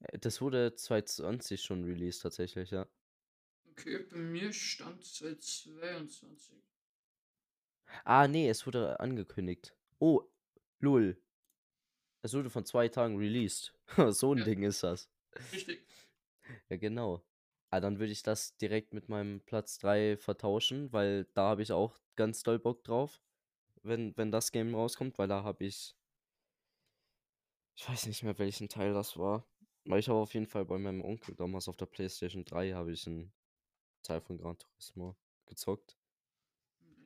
äh, 0.00 0.18
Das 0.18 0.40
wurde 0.40 0.74
2020 0.74 1.62
schon 1.62 1.84
released 1.84 2.22
tatsächlich, 2.22 2.70
ja. 2.70 2.86
Okay, 3.70 3.98
bei 4.10 4.16
mir 4.16 4.52
stand 4.52 5.04
seit 5.04 5.42
22. 5.42 6.56
Ah, 8.04 8.26
nee, 8.28 8.48
es 8.48 8.66
wurde 8.66 8.98
angekündigt. 9.00 9.74
Oh, 9.98 10.22
lul. 10.80 11.16
Es 12.22 12.32
wurde 12.34 12.50
von 12.50 12.64
zwei 12.64 12.88
Tagen 12.88 13.16
released. 13.18 13.72
so 14.10 14.32
ein 14.34 14.38
Ja. 14.38 14.44
Ding 14.44 14.62
ist 14.62 14.82
das. 14.82 15.08
Richtig. 15.52 15.86
Ja, 16.68 16.76
genau. 16.76 17.22
Ah, 17.74 17.80
dann 17.80 17.98
würde 17.98 18.12
ich 18.12 18.22
das 18.22 18.56
direkt 18.56 18.94
mit 18.94 19.08
meinem 19.08 19.40
Platz 19.40 19.78
3 19.78 20.16
vertauschen, 20.16 20.92
weil 20.92 21.24
da 21.34 21.48
habe 21.48 21.62
ich 21.62 21.72
auch 21.72 21.98
ganz 22.14 22.44
doll 22.44 22.60
Bock 22.60 22.84
drauf, 22.84 23.20
wenn, 23.82 24.16
wenn 24.16 24.30
das 24.30 24.52
Game 24.52 24.76
rauskommt, 24.76 25.18
weil 25.18 25.26
da 25.26 25.42
habe 25.42 25.64
ich. 25.64 25.96
Ich 27.74 27.88
weiß 27.88 28.06
nicht 28.06 28.22
mehr, 28.22 28.38
welchen 28.38 28.68
Teil 28.68 28.94
das 28.94 29.18
war. 29.18 29.44
Weil 29.86 29.98
ich 29.98 30.08
habe 30.08 30.20
auf 30.20 30.34
jeden 30.34 30.46
Fall 30.46 30.64
bei 30.64 30.78
meinem 30.78 31.02
Onkel 31.02 31.34
damals 31.34 31.66
auf 31.66 31.76
der 31.76 31.86
PlayStation 31.86 32.44
3 32.44 32.74
habe 32.74 32.92
ich 32.92 33.08
einen 33.08 33.32
Teil 34.04 34.20
von 34.20 34.38
Gran 34.38 34.56
Turismo 34.56 35.16
gezockt. 35.46 35.98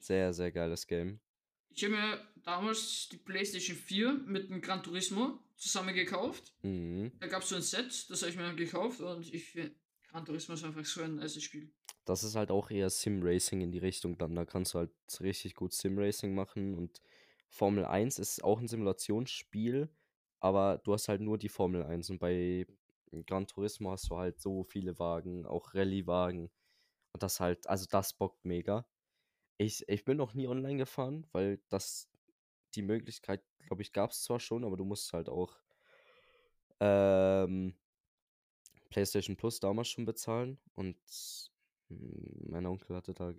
Sehr, 0.00 0.34
sehr 0.34 0.52
geiles 0.52 0.86
Game. 0.86 1.18
Ich 1.70 1.82
habe 1.82 1.94
mir 1.94 2.28
damals 2.44 3.08
die 3.08 3.16
PlayStation 3.16 3.74
4 3.74 4.12
mit 4.26 4.50
dem 4.50 4.60
Gran 4.60 4.82
Turismo 4.82 5.38
zusammen 5.56 5.94
gekauft. 5.94 6.52
Mhm. 6.60 7.12
Da 7.20 7.26
gab 7.26 7.42
es 7.42 7.48
so 7.48 7.56
ein 7.56 7.62
Set, 7.62 8.10
das 8.10 8.20
habe 8.20 8.32
ich 8.32 8.36
mir 8.36 8.54
gekauft 8.54 9.00
und 9.00 9.32
ich 9.32 9.56
Gran 10.08 10.24
Turismo 10.24 10.54
ist 10.54 10.64
einfach 10.64 10.84
so 10.84 11.02
ein 11.02 11.16
nice 11.16 11.42
Spiel. 11.42 11.70
Das 12.04 12.24
ist 12.24 12.34
halt 12.34 12.50
auch 12.50 12.70
eher 12.70 12.88
Sim-Racing 12.88 13.60
in 13.60 13.70
die 13.70 13.78
Richtung 13.78 14.16
dann. 14.16 14.34
Da 14.34 14.46
kannst 14.46 14.74
du 14.74 14.78
halt 14.78 14.90
richtig 15.20 15.54
gut 15.54 15.72
Sim-Racing 15.72 16.34
machen 16.34 16.74
und 16.74 17.02
Formel 17.50 17.84
1 17.84 18.18
ist 18.18 18.42
auch 18.42 18.60
ein 18.60 18.68
Simulationsspiel, 18.68 19.88
aber 20.40 20.80
du 20.84 20.92
hast 20.92 21.08
halt 21.08 21.20
nur 21.20 21.38
die 21.38 21.48
Formel 21.48 21.82
1 21.82 22.10
und 22.10 22.18
bei 22.18 22.66
Gran 23.26 23.46
Turismo 23.46 23.90
hast 23.90 24.10
du 24.10 24.16
halt 24.16 24.40
so 24.40 24.64
viele 24.64 24.98
Wagen, 24.98 25.46
auch 25.46 25.74
Rallye-Wagen. 25.74 26.50
Und 27.12 27.22
das 27.22 27.40
halt, 27.40 27.68
also 27.68 27.86
das 27.90 28.12
bockt 28.12 28.44
mega. 28.44 28.86
Ich, 29.56 29.88
ich 29.88 30.04
bin 30.04 30.18
noch 30.18 30.34
nie 30.34 30.46
online 30.46 30.76
gefahren, 30.76 31.26
weil 31.32 31.60
das 31.68 32.08
die 32.74 32.82
Möglichkeit, 32.82 33.42
glaube 33.60 33.82
ich, 33.82 33.92
gab 33.92 34.10
es 34.10 34.22
zwar 34.22 34.40
schon, 34.40 34.64
aber 34.64 34.76
du 34.76 34.84
musst 34.84 35.12
halt 35.12 35.28
auch 35.28 35.58
ähm, 36.80 37.74
PlayStation 38.90 39.36
Plus 39.36 39.60
damals 39.60 39.88
schon 39.88 40.04
bezahlen 40.04 40.58
und 40.74 40.96
mein 41.88 42.66
Onkel 42.66 42.96
hatte 42.96 43.14
da 43.14 43.34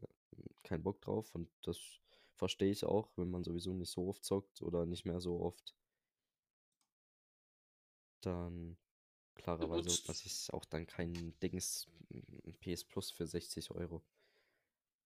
keinen 0.63 0.83
Bock 0.83 1.01
drauf 1.01 1.33
und 1.35 1.49
das 1.61 1.79
verstehe 2.35 2.71
ich 2.71 2.85
auch, 2.85 3.11
wenn 3.17 3.29
man 3.29 3.43
sowieso 3.43 3.73
nicht 3.73 3.91
so 3.91 4.07
oft 4.07 4.23
zockt 4.23 4.61
oder 4.61 4.85
nicht 4.85 5.05
mehr 5.05 5.19
so 5.19 5.41
oft. 5.41 5.75
Dann 8.21 8.77
klarerweise 9.35 10.01
das 10.05 10.25
ist 10.25 10.53
auch 10.53 10.65
dann 10.65 10.87
kein 10.87 11.37
Dings 11.39 11.87
mm, 12.09 12.51
PS 12.61 12.83
Plus 12.83 13.11
für 13.11 13.27
60 13.27 13.71
Euro. 13.71 14.03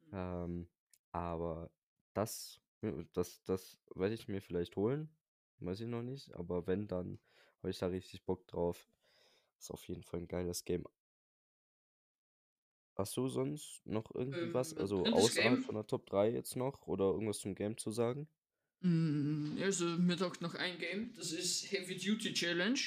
Mhm. 0.01 0.13
Ähm, 0.13 0.69
aber 1.11 1.71
das, 2.13 2.59
äh, 2.81 3.05
das, 3.13 3.43
das 3.43 3.77
werde 3.95 4.15
ich 4.15 4.27
mir 4.27 4.41
vielleicht 4.41 4.75
holen. 4.75 5.09
Weiß 5.59 5.79
ich 5.79 5.87
noch 5.87 6.01
nicht. 6.01 6.33
Aber 6.33 6.67
wenn, 6.67 6.87
dann 6.87 7.19
habe 7.59 7.69
ich 7.69 7.77
da 7.77 7.87
richtig 7.87 8.25
Bock 8.25 8.47
drauf. 8.47 8.87
Ist 9.63 9.71
auf 9.71 9.87
jeden 9.87 10.03
Fall 10.03 10.19
ein 10.19 10.27
geiles 10.27 10.65
Game. 10.65 10.83
Hast 12.97 13.15
du 13.15 13.29
sonst 13.29 13.81
noch 13.85 14.13
irgendwie 14.13 14.53
was, 14.53 14.73
Ähm, 14.73 14.79
also 14.79 15.03
drittes 15.03 15.13
außerhalb 15.23 15.53
Game. 15.55 15.63
von 15.63 15.75
der 15.75 15.87
Top 15.87 16.05
3 16.07 16.31
jetzt 16.31 16.57
noch 16.57 16.85
oder 16.85 17.05
irgendwas 17.05 17.39
zum 17.39 17.55
Game 17.55 17.77
zu 17.77 17.89
sagen? 17.91 18.27
Mm, 18.81 19.57
Also, 19.61 19.85
mir 19.85 20.17
taugt 20.17 20.41
noch 20.41 20.55
ein 20.55 20.77
Game, 20.79 21.13
das 21.15 21.31
ist 21.31 21.71
Heavy 21.71 21.95
Duty 21.95 22.33
Challenge. 22.33 22.77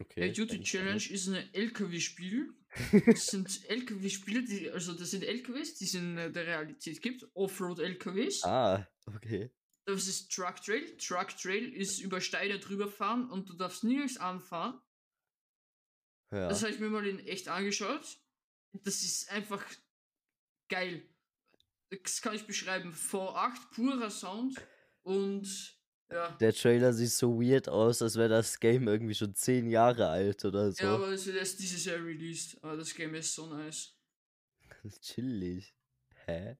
Okay. 0.00 0.20
Heavy 0.22 0.32
Duty 0.32 0.46
kenn 0.54 0.62
ich 0.62 0.72
gar 0.72 0.80
Challenge 0.80 0.94
nicht. 0.94 1.10
ist 1.10 1.26
ein 1.28 1.52
LKW-Spiel. 1.54 2.54
Das 3.06 3.26
sind 3.26 3.68
LKW-Spiele, 3.68 4.44
die, 4.44 4.70
also 4.70 4.94
das 4.94 5.10
sind 5.10 5.24
LKWs, 5.24 5.74
die 5.74 5.84
es 5.86 5.94
in 5.94 6.16
äh, 6.18 6.30
der 6.30 6.46
Realität 6.46 7.02
gibt. 7.02 7.28
Offroad-LKWs. 7.34 8.44
Ah, 8.44 8.88
okay. 9.06 9.50
Das 9.86 10.06
ist 10.06 10.30
Truck 10.32 10.62
Trail. 10.62 10.96
Truck 10.98 11.36
Trail 11.36 11.68
ist 11.74 11.98
über 11.98 12.20
Steine 12.20 12.60
drüber 12.60 12.86
fahren 12.88 13.28
und 13.28 13.48
du 13.48 13.54
darfst 13.54 13.82
nirgends 13.82 14.16
anfahren. 14.18 14.80
Ja. 16.32 16.48
Das 16.48 16.62
habe 16.62 16.72
ich 16.72 16.80
mir 16.80 16.88
mal 16.88 17.06
in 17.06 17.18
echt 17.26 17.48
angeschaut. 17.48 18.18
Das 18.72 19.02
ist 19.02 19.30
einfach 19.30 19.64
geil. 20.68 21.02
Das 21.90 22.22
kann 22.22 22.34
ich 22.34 22.46
beschreiben. 22.46 22.92
V8, 22.92 23.70
purer 23.74 24.10
Sound 24.10 24.56
und 25.02 25.76
ja. 26.12 26.30
Der 26.32 26.52
Trailer 26.52 26.92
sieht 26.92 27.10
so 27.10 27.40
weird 27.40 27.68
aus, 27.68 28.02
als 28.02 28.16
wäre 28.16 28.28
das 28.28 28.60
Game 28.60 28.86
irgendwie 28.86 29.14
schon 29.14 29.34
10 29.34 29.70
Jahre 29.70 30.08
alt 30.08 30.44
oder 30.44 30.70
so. 30.70 30.84
Ja, 30.84 30.94
aber 30.94 31.08
es 31.08 31.24
wird 31.26 31.36
erst 31.36 31.58
dieses 31.58 31.84
Jahr 31.86 32.04
released. 32.04 32.62
Aber 32.62 32.76
das 32.76 32.94
Game 32.94 33.14
ist 33.14 33.34
so 33.34 33.46
nice. 33.46 33.96
Chillig. 35.00 35.74
Hä? 36.26 36.56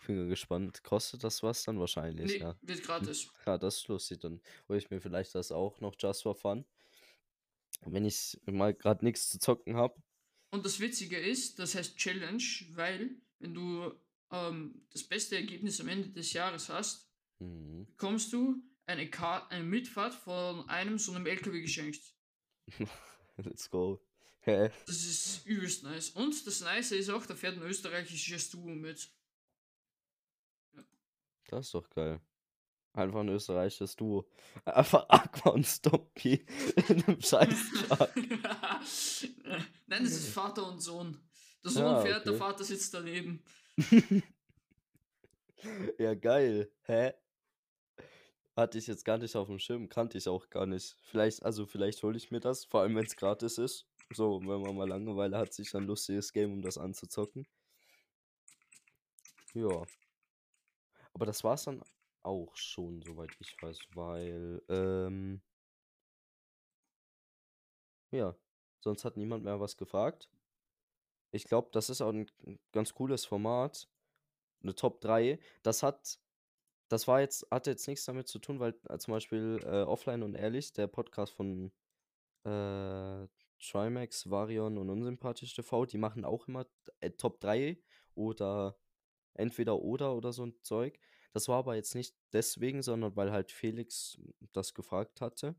Ich 0.00 0.06
bin 0.06 0.28
gespannt. 0.28 0.82
Kostet 0.82 1.22
das 1.22 1.42
was 1.42 1.62
dann? 1.62 1.78
Wahrscheinlich, 1.78 2.32
Nee, 2.32 2.38
ja. 2.38 2.56
wird 2.60 2.82
gratis. 2.82 3.28
Ja, 3.46 3.56
das 3.58 3.76
ist 3.76 3.88
lustig. 3.88 4.20
Dann 4.20 4.40
hole 4.68 4.78
ich 4.78 4.90
mir 4.90 5.00
vielleicht 5.00 5.34
das 5.34 5.52
auch 5.52 5.80
noch 5.80 5.94
just 5.98 6.22
for 6.22 6.34
fun. 6.34 6.64
Wenn 7.84 8.04
ich 8.04 8.38
mal 8.46 8.74
gerade 8.74 9.04
nichts 9.04 9.28
zu 9.28 9.38
zocken 9.38 9.76
habe. 9.76 10.00
Und 10.50 10.64
das 10.64 10.80
Witzige 10.80 11.18
ist, 11.18 11.58
das 11.58 11.74
heißt 11.74 11.96
Challenge, 11.96 12.42
weil 12.70 13.16
wenn 13.38 13.54
du 13.54 13.92
ähm, 14.30 14.86
das 14.90 15.04
beste 15.04 15.36
Ergebnis 15.36 15.80
am 15.80 15.88
Ende 15.88 16.10
des 16.10 16.32
Jahres 16.32 16.68
hast, 16.68 17.06
Mhm. 17.38 17.84
bekommst 17.86 18.32
du 18.32 18.62
eine, 18.86 19.10
eine 19.50 19.64
Mitfahrt 19.64 20.14
von 20.14 20.66
einem 20.70 20.98
so 20.98 21.12
einem 21.12 21.26
LKW 21.26 21.60
geschenkt. 21.60 22.00
Let's 23.36 23.68
go. 23.68 24.02
Das 24.86 25.04
ist 25.04 25.44
übelst 25.44 25.82
nice. 25.82 26.10
Und 26.10 26.46
das 26.46 26.60
Nice 26.60 26.92
ist 26.92 27.10
auch, 27.10 27.26
da 27.26 27.34
fährt 27.34 27.56
ein 27.56 27.62
österreichisches 27.62 28.48
Duo 28.50 28.68
mit. 28.68 29.10
Das 31.48 31.66
ist 31.66 31.74
doch 31.74 31.90
geil. 31.90 32.20
Einfach 32.96 33.20
ein 33.20 33.28
österreichisches 33.28 33.94
Duo. 33.94 34.26
Einfach 34.64 35.06
Aqua 35.10 35.50
und 35.50 35.66
Stompy 35.66 36.46
in 36.88 37.04
einem 37.04 37.20
Scheiß-Truck. 37.20 38.16
Nein, 39.86 40.02
das 40.02 40.12
ist 40.12 40.30
Vater 40.30 40.66
und 40.66 40.80
Sohn. 40.80 41.20
Der 41.62 41.72
Sohn 41.72 41.84
Ah, 41.84 42.00
fährt, 42.00 42.24
der 42.24 42.32
okay. 42.32 42.40
Vater 42.40 42.64
sitzt 42.64 42.94
daneben. 42.94 43.44
ja, 45.98 46.14
geil. 46.14 46.72
Hä? 46.84 47.12
Hatte 48.56 48.78
ich 48.78 48.86
jetzt 48.86 49.04
gar 49.04 49.18
nicht 49.18 49.36
auf 49.36 49.48
dem 49.48 49.58
Schirm, 49.58 49.90
kannte 49.90 50.16
ich 50.16 50.26
auch 50.26 50.48
gar 50.48 50.64
nicht. 50.64 50.96
Vielleicht, 51.02 51.42
also 51.42 51.66
vielleicht 51.66 52.02
hole 52.02 52.16
ich 52.16 52.30
mir 52.30 52.40
das, 52.40 52.64
vor 52.64 52.80
allem 52.80 52.96
wenn 52.96 53.04
es 53.04 53.16
gratis 53.16 53.58
ist. 53.58 53.86
So, 54.14 54.40
wenn 54.40 54.62
man 54.62 54.74
mal 54.74 54.88
Langeweile 54.88 55.36
hat, 55.36 55.52
sich 55.52 55.74
ein 55.74 55.84
lustiges 55.84 56.32
Game, 56.32 56.50
um 56.50 56.62
das 56.62 56.78
anzuzocken. 56.78 57.46
Ja. 59.52 59.84
Aber 61.12 61.26
das 61.26 61.44
war's 61.44 61.64
dann 61.64 61.82
auch 62.26 62.56
schon, 62.56 63.02
soweit 63.02 63.30
ich 63.40 63.56
weiß, 63.62 63.78
weil, 63.94 64.62
ähm, 64.68 65.42
ja, 68.10 68.34
sonst 68.80 69.04
hat 69.04 69.16
niemand 69.16 69.44
mehr 69.44 69.60
was 69.60 69.76
gefragt. 69.76 70.30
Ich 71.32 71.44
glaube, 71.44 71.68
das 71.72 71.90
ist 71.90 72.00
auch 72.00 72.10
ein 72.12 72.30
ganz 72.72 72.94
cooles 72.94 73.24
Format. 73.26 73.88
Eine 74.62 74.74
Top 74.74 75.00
3. 75.00 75.38
Das 75.62 75.82
hat, 75.82 76.18
das 76.88 77.08
war 77.08 77.20
jetzt, 77.20 77.46
hatte 77.50 77.70
jetzt 77.70 77.86
nichts 77.88 78.04
damit 78.06 78.28
zu 78.28 78.38
tun, 78.38 78.60
weil 78.60 78.74
äh, 78.88 78.98
zum 78.98 79.12
Beispiel 79.12 79.60
äh, 79.64 79.82
Offline 79.82 80.22
und 80.22 80.34
Ehrlich, 80.34 80.72
der 80.72 80.86
Podcast 80.88 81.32
von 81.34 81.72
äh, 82.44 83.28
Trimax, 83.60 84.30
Varion 84.30 84.78
und 84.78 84.90
Unsympathisch 84.90 85.54
TV, 85.54 85.86
die 85.86 85.98
machen 85.98 86.24
auch 86.24 86.48
immer 86.48 86.66
äh, 87.00 87.10
Top 87.10 87.40
3 87.40 87.78
oder 88.14 88.78
entweder 89.34 89.80
oder 89.80 90.14
oder 90.14 90.32
so 90.32 90.44
ein 90.46 90.54
Zeug. 90.62 90.98
Das 91.36 91.48
war 91.48 91.58
aber 91.58 91.74
jetzt 91.74 91.94
nicht 91.94 92.16
deswegen, 92.32 92.80
sondern 92.80 93.14
weil 93.14 93.30
halt 93.30 93.52
Felix 93.52 94.18
das 94.54 94.72
gefragt 94.72 95.20
hatte. 95.20 95.54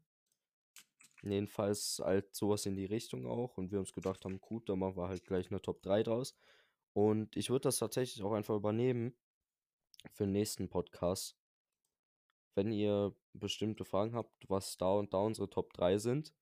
Jedenfalls 1.21 2.01
halt 2.03 2.35
sowas 2.35 2.65
in 2.65 2.75
die 2.75 2.85
Richtung 2.85 3.27
auch 3.27 3.59
und 3.59 3.71
wir 3.71 3.77
uns 3.77 3.93
gedacht 3.93 4.25
haben, 4.25 4.41
gut, 4.41 4.69
dann 4.69 4.79
machen 4.79 4.97
wir 4.97 5.07
halt 5.07 5.23
gleich 5.23 5.51
eine 5.51 5.61
Top 5.61 5.83
3 5.83 6.01
draus. 6.01 6.35
Und 6.93 7.37
ich 7.37 7.51
würde 7.51 7.65
das 7.65 7.77
tatsächlich 7.77 8.23
auch 8.23 8.31
einfach 8.31 8.55
übernehmen 8.55 9.15
für 10.13 10.23
den 10.23 10.31
nächsten 10.31 10.67
Podcast. 10.67 11.37
Wenn 12.55 12.71
ihr 12.71 13.15
bestimmte 13.33 13.85
Fragen 13.85 14.15
habt, 14.15 14.49
was 14.49 14.79
da 14.79 14.93
und 14.93 15.13
da 15.13 15.19
unsere 15.19 15.47
Top 15.47 15.73
3 15.73 15.99
sind, 15.99 16.33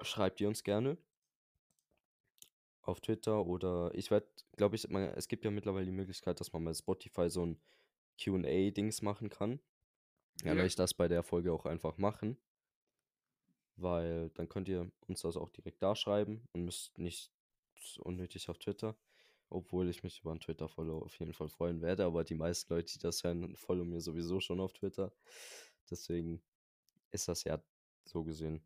schreibt 0.00 0.40
ihr 0.40 0.48
uns 0.48 0.64
gerne 0.64 0.96
auf 2.80 3.02
Twitter 3.02 3.44
oder 3.44 3.90
ich 3.94 4.10
werde, 4.10 4.28
glaube 4.56 4.76
ich, 4.76 4.88
man, 4.88 5.02
es 5.10 5.28
gibt 5.28 5.44
ja 5.44 5.50
mittlerweile 5.50 5.84
die 5.84 5.92
Möglichkeit, 5.92 6.40
dass 6.40 6.54
man 6.54 6.64
bei 6.64 6.72
Spotify 6.72 7.28
so 7.28 7.44
ein 7.44 7.60
QA-Dings 8.18 9.02
machen 9.02 9.28
kann. 9.30 9.60
Ja, 10.42 10.50
Ja. 10.50 10.56
werde 10.56 10.66
ich 10.66 10.76
das 10.76 10.94
bei 10.94 11.08
der 11.08 11.22
Folge 11.22 11.52
auch 11.52 11.66
einfach 11.66 11.96
machen. 11.98 12.36
Weil 13.76 14.30
dann 14.30 14.48
könnt 14.48 14.68
ihr 14.68 14.90
uns 15.06 15.22
das 15.22 15.36
auch 15.36 15.50
direkt 15.50 15.82
da 15.82 15.94
schreiben 15.94 16.42
und 16.52 16.64
müsst 16.64 16.98
nicht 16.98 17.32
unnötig 18.00 18.48
auf 18.48 18.58
Twitter. 18.58 18.96
Obwohl 19.50 19.88
ich 19.88 20.02
mich 20.02 20.20
über 20.20 20.32
einen 20.32 20.40
Twitter-Follow 20.40 20.98
auf 20.98 21.18
jeden 21.18 21.32
Fall 21.32 21.48
freuen 21.48 21.80
werde, 21.80 22.04
aber 22.04 22.22
die 22.24 22.34
meisten 22.34 22.72
Leute, 22.72 22.92
die 22.92 22.98
das 22.98 23.24
hören, 23.24 23.56
folgen 23.56 23.88
mir 23.88 24.00
sowieso 24.00 24.40
schon 24.40 24.60
auf 24.60 24.72
Twitter. 24.74 25.12
Deswegen 25.90 26.42
ist 27.12 27.28
das 27.28 27.44
ja 27.44 27.62
so 28.04 28.24
gesehen 28.24 28.60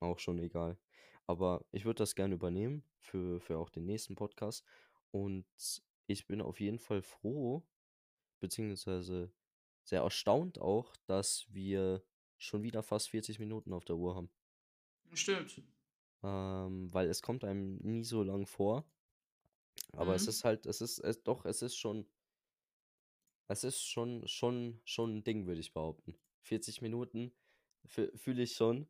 auch 0.00 0.18
schon 0.18 0.38
egal. 0.38 0.78
Aber 1.26 1.66
ich 1.72 1.84
würde 1.84 1.98
das 1.98 2.14
gerne 2.14 2.34
übernehmen 2.34 2.84
für, 3.00 3.38
für 3.40 3.58
auch 3.58 3.68
den 3.68 3.84
nächsten 3.84 4.14
Podcast. 4.14 4.64
Und 5.10 5.44
ich 6.06 6.26
bin 6.26 6.40
auf 6.40 6.58
jeden 6.60 6.78
Fall 6.78 7.02
froh, 7.02 7.66
beziehungsweise 8.40 9.32
sehr 9.84 10.02
erstaunt 10.02 10.58
auch, 10.60 10.94
dass 11.06 11.46
wir 11.50 12.02
schon 12.38 12.62
wieder 12.62 12.82
fast 12.82 13.10
40 13.10 13.38
Minuten 13.38 13.72
auf 13.72 13.84
der 13.84 13.96
Uhr 13.96 14.14
haben. 14.14 14.30
Stimmt. 15.14 15.62
Ähm, 16.22 16.92
weil 16.94 17.08
es 17.08 17.22
kommt 17.22 17.44
einem 17.44 17.76
nie 17.78 18.04
so 18.04 18.22
lang 18.22 18.46
vor. 18.46 18.84
Aber 19.92 20.14
es 20.14 20.24
Mhm. 20.24 20.30
ist 20.30 20.44
halt, 20.44 20.66
es 20.66 20.80
ist, 20.80 20.98
es, 21.00 21.22
doch, 21.22 21.44
es 21.44 21.60
ist 21.62 21.76
schon, 21.76 22.06
es 23.48 23.64
ist 23.64 23.82
schon, 23.82 24.26
schon, 24.28 24.80
schon 24.84 25.16
ein 25.18 25.24
Ding, 25.24 25.46
würde 25.46 25.60
ich 25.60 25.72
behaupten. 25.72 26.14
40 26.42 26.82
Minuten 26.82 27.32
fühle 27.86 28.42
ich 28.42 28.54
schon. 28.54 28.88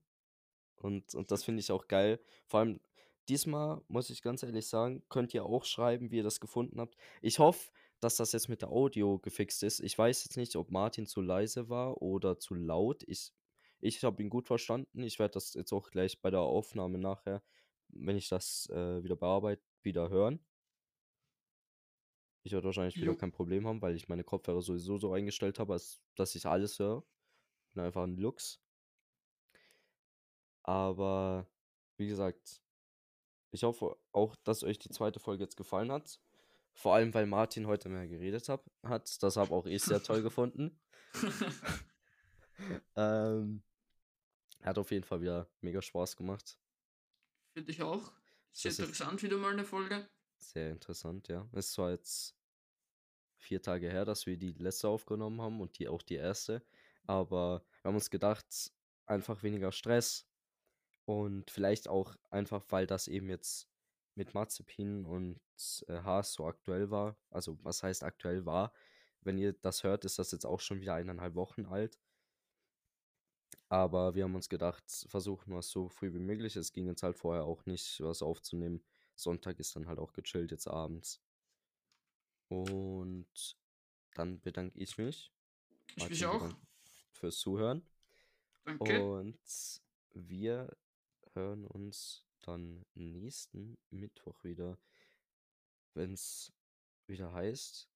Und, 0.76 1.14
und 1.14 1.30
das 1.30 1.44
finde 1.44 1.60
ich 1.60 1.72
auch 1.72 1.88
geil. 1.88 2.20
Vor 2.46 2.60
allem, 2.60 2.80
diesmal 3.28 3.82
muss 3.88 4.10
ich 4.10 4.22
ganz 4.22 4.42
ehrlich 4.42 4.66
sagen, 4.68 5.02
könnt 5.08 5.34
ihr 5.34 5.44
auch 5.44 5.64
schreiben, 5.64 6.10
wie 6.10 6.18
ihr 6.18 6.22
das 6.22 6.40
gefunden 6.40 6.80
habt. 6.80 6.96
Ich 7.22 7.38
hoffe, 7.38 7.70
dass 8.00 8.16
das 8.16 8.32
jetzt 8.32 8.48
mit 8.48 8.62
der 8.62 8.70
Audio 8.70 9.18
gefixt 9.18 9.62
ist. 9.62 9.80
Ich 9.80 9.96
weiß 9.96 10.24
jetzt 10.24 10.36
nicht, 10.36 10.56
ob 10.56 10.70
Martin 10.70 11.06
zu 11.06 11.20
leise 11.20 11.68
war 11.68 12.00
oder 12.02 12.38
zu 12.38 12.54
laut. 12.54 13.02
Ich, 13.06 13.32
ich 13.80 14.02
habe 14.04 14.22
ihn 14.22 14.30
gut 14.30 14.46
verstanden. 14.46 15.02
Ich 15.02 15.18
werde 15.18 15.32
das 15.32 15.54
jetzt 15.54 15.72
auch 15.72 15.90
gleich 15.90 16.20
bei 16.20 16.30
der 16.30 16.40
Aufnahme 16.40 16.98
nachher, 16.98 17.42
wenn 17.88 18.16
ich 18.16 18.28
das 18.28 18.68
äh, 18.70 19.02
wieder 19.02 19.16
bearbeite, 19.16 19.62
wieder 19.82 20.08
hören. 20.10 20.44
Ich 22.44 22.52
werde 22.52 22.66
wahrscheinlich 22.66 22.96
wieder 22.96 23.12
Jo. 23.12 23.16
kein 23.16 23.32
Problem 23.32 23.66
haben, 23.66 23.82
weil 23.82 23.96
ich 23.96 24.08
meine 24.08 24.24
Kopfhörer 24.24 24.62
sowieso 24.62 24.96
so 24.96 25.12
eingestellt 25.12 25.58
habe, 25.58 25.74
als 25.74 26.00
dass 26.14 26.34
ich 26.34 26.46
alles 26.46 26.78
höre. 26.78 27.04
Bin 27.74 27.84
einfach 27.84 28.04
ein 28.04 28.16
Lux. 28.16 28.60
Aber 30.62 31.46
wie 31.96 32.06
gesagt, 32.06 32.62
ich 33.50 33.64
hoffe 33.64 33.96
auch, 34.12 34.36
dass 34.44 34.62
euch 34.62 34.78
die 34.78 34.90
zweite 34.90 35.20
Folge 35.20 35.44
jetzt 35.44 35.56
gefallen 35.56 35.90
hat. 35.90 36.20
Vor 36.78 36.94
allem, 36.94 37.12
weil 37.12 37.26
Martin 37.26 37.66
heute 37.66 37.88
mehr 37.88 38.06
geredet 38.06 38.48
hab, 38.48 38.64
hat. 38.84 39.20
Das 39.20 39.36
habe 39.36 39.52
auch 39.52 39.66
ich 39.66 39.82
sehr 39.82 40.00
toll 40.00 40.22
gefunden. 40.22 40.78
Ähm, 42.94 43.64
hat 44.62 44.78
auf 44.78 44.92
jeden 44.92 45.02
Fall 45.02 45.20
wieder 45.20 45.50
mega 45.60 45.82
Spaß 45.82 46.16
gemacht. 46.16 46.56
Finde 47.52 47.72
ich 47.72 47.82
auch. 47.82 48.12
Sehr 48.52 48.70
Das 48.70 48.78
interessant 48.78 49.20
wieder 49.24 49.38
mal 49.38 49.52
eine 49.52 49.64
Folge. 49.64 50.08
Sehr 50.38 50.70
interessant, 50.70 51.26
ja. 51.26 51.48
Es 51.52 51.76
war 51.78 51.90
jetzt 51.90 52.36
vier 53.38 53.60
Tage 53.60 53.90
her, 53.90 54.04
dass 54.04 54.26
wir 54.26 54.36
die 54.36 54.52
letzte 54.52 54.86
aufgenommen 54.88 55.40
haben 55.40 55.60
und 55.60 55.80
die 55.80 55.88
auch 55.88 56.02
die 56.02 56.14
erste. 56.14 56.64
Aber 57.06 57.64
wir 57.82 57.88
haben 57.88 57.96
uns 57.96 58.10
gedacht, 58.10 58.72
einfach 59.04 59.42
weniger 59.42 59.72
Stress 59.72 60.28
und 61.06 61.50
vielleicht 61.50 61.88
auch 61.88 62.14
einfach, 62.30 62.64
weil 62.68 62.86
das 62.86 63.08
eben 63.08 63.28
jetzt 63.30 63.68
mit 64.18 64.34
Mazepin 64.34 65.06
und 65.06 65.40
äh, 65.86 66.02
Haas 66.02 66.34
so 66.34 66.46
aktuell 66.46 66.90
war. 66.90 67.16
Also 67.30 67.56
was 67.62 67.82
heißt 67.82 68.02
aktuell 68.02 68.44
war? 68.44 68.72
Wenn 69.22 69.38
ihr 69.38 69.52
das 69.54 69.84
hört, 69.84 70.04
ist 70.04 70.18
das 70.18 70.32
jetzt 70.32 70.44
auch 70.44 70.60
schon 70.60 70.80
wieder 70.80 70.94
eineinhalb 70.94 71.34
Wochen 71.34 71.64
alt. 71.64 71.98
Aber 73.68 74.14
wir 74.14 74.24
haben 74.24 74.34
uns 74.34 74.48
gedacht, 74.48 74.84
versuchen 75.08 75.52
wir 75.52 75.58
es 75.58 75.70
so 75.70 75.88
früh 75.88 76.12
wie 76.12 76.18
möglich. 76.18 76.56
Es 76.56 76.72
ging 76.72 76.86
jetzt 76.86 77.02
halt 77.02 77.16
vorher 77.16 77.44
auch 77.44 77.64
nicht, 77.64 78.00
was 78.00 78.22
aufzunehmen. 78.22 78.82
Sonntag 79.14 79.58
ist 79.58 79.76
dann 79.76 79.86
halt 79.86 79.98
auch 79.98 80.12
gechillt 80.12 80.50
jetzt 80.50 80.66
abends. 80.66 81.20
Und 82.48 83.56
dann 84.14 84.40
bedanke 84.40 84.78
ich 84.78 84.98
mich. 84.98 85.32
Ich 85.90 85.96
Martin 85.98 86.10
mich 86.10 86.26
auch. 86.26 86.48
Fürs 87.12 87.38
Zuhören. 87.38 87.86
Danke. 88.64 89.04
Und 89.04 89.38
wir 90.14 90.76
hören 91.34 91.64
uns 91.66 92.27
dann 92.48 92.84
nächsten 92.94 93.78
Mittwoch 93.90 94.42
wieder, 94.42 94.78
wenn 95.94 96.12
es 96.12 96.52
wieder 97.06 97.32
heißt, 97.32 97.88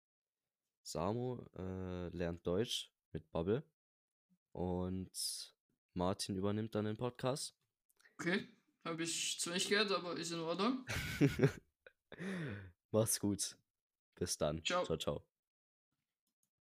Samu 0.83 1.45
äh, 1.57 2.09
lernt 2.09 2.47
Deutsch 2.47 2.91
mit 3.13 3.31
Bubble 3.31 3.63
und 4.53 5.55
Martin 5.95 6.37
übernimmt 6.37 6.75
dann 6.75 6.85
den 6.85 6.97
Podcast. 6.97 7.57
Okay. 8.19 8.49
Habe 8.85 9.05
ich 9.05 9.39
zwar 9.39 9.55
nicht 9.55 9.69
gehört, 9.69 9.93
aber 9.93 10.17
ist 10.17 10.33
in 10.33 10.41
Ordnung. 10.41 10.85
Mach's 12.91 13.21
gut. 13.21 13.57
Bis 14.17 14.37
dann. 14.37 14.63
Ciao. 14.65 14.85
ciao. 14.85 14.97
ciao. 14.97 15.32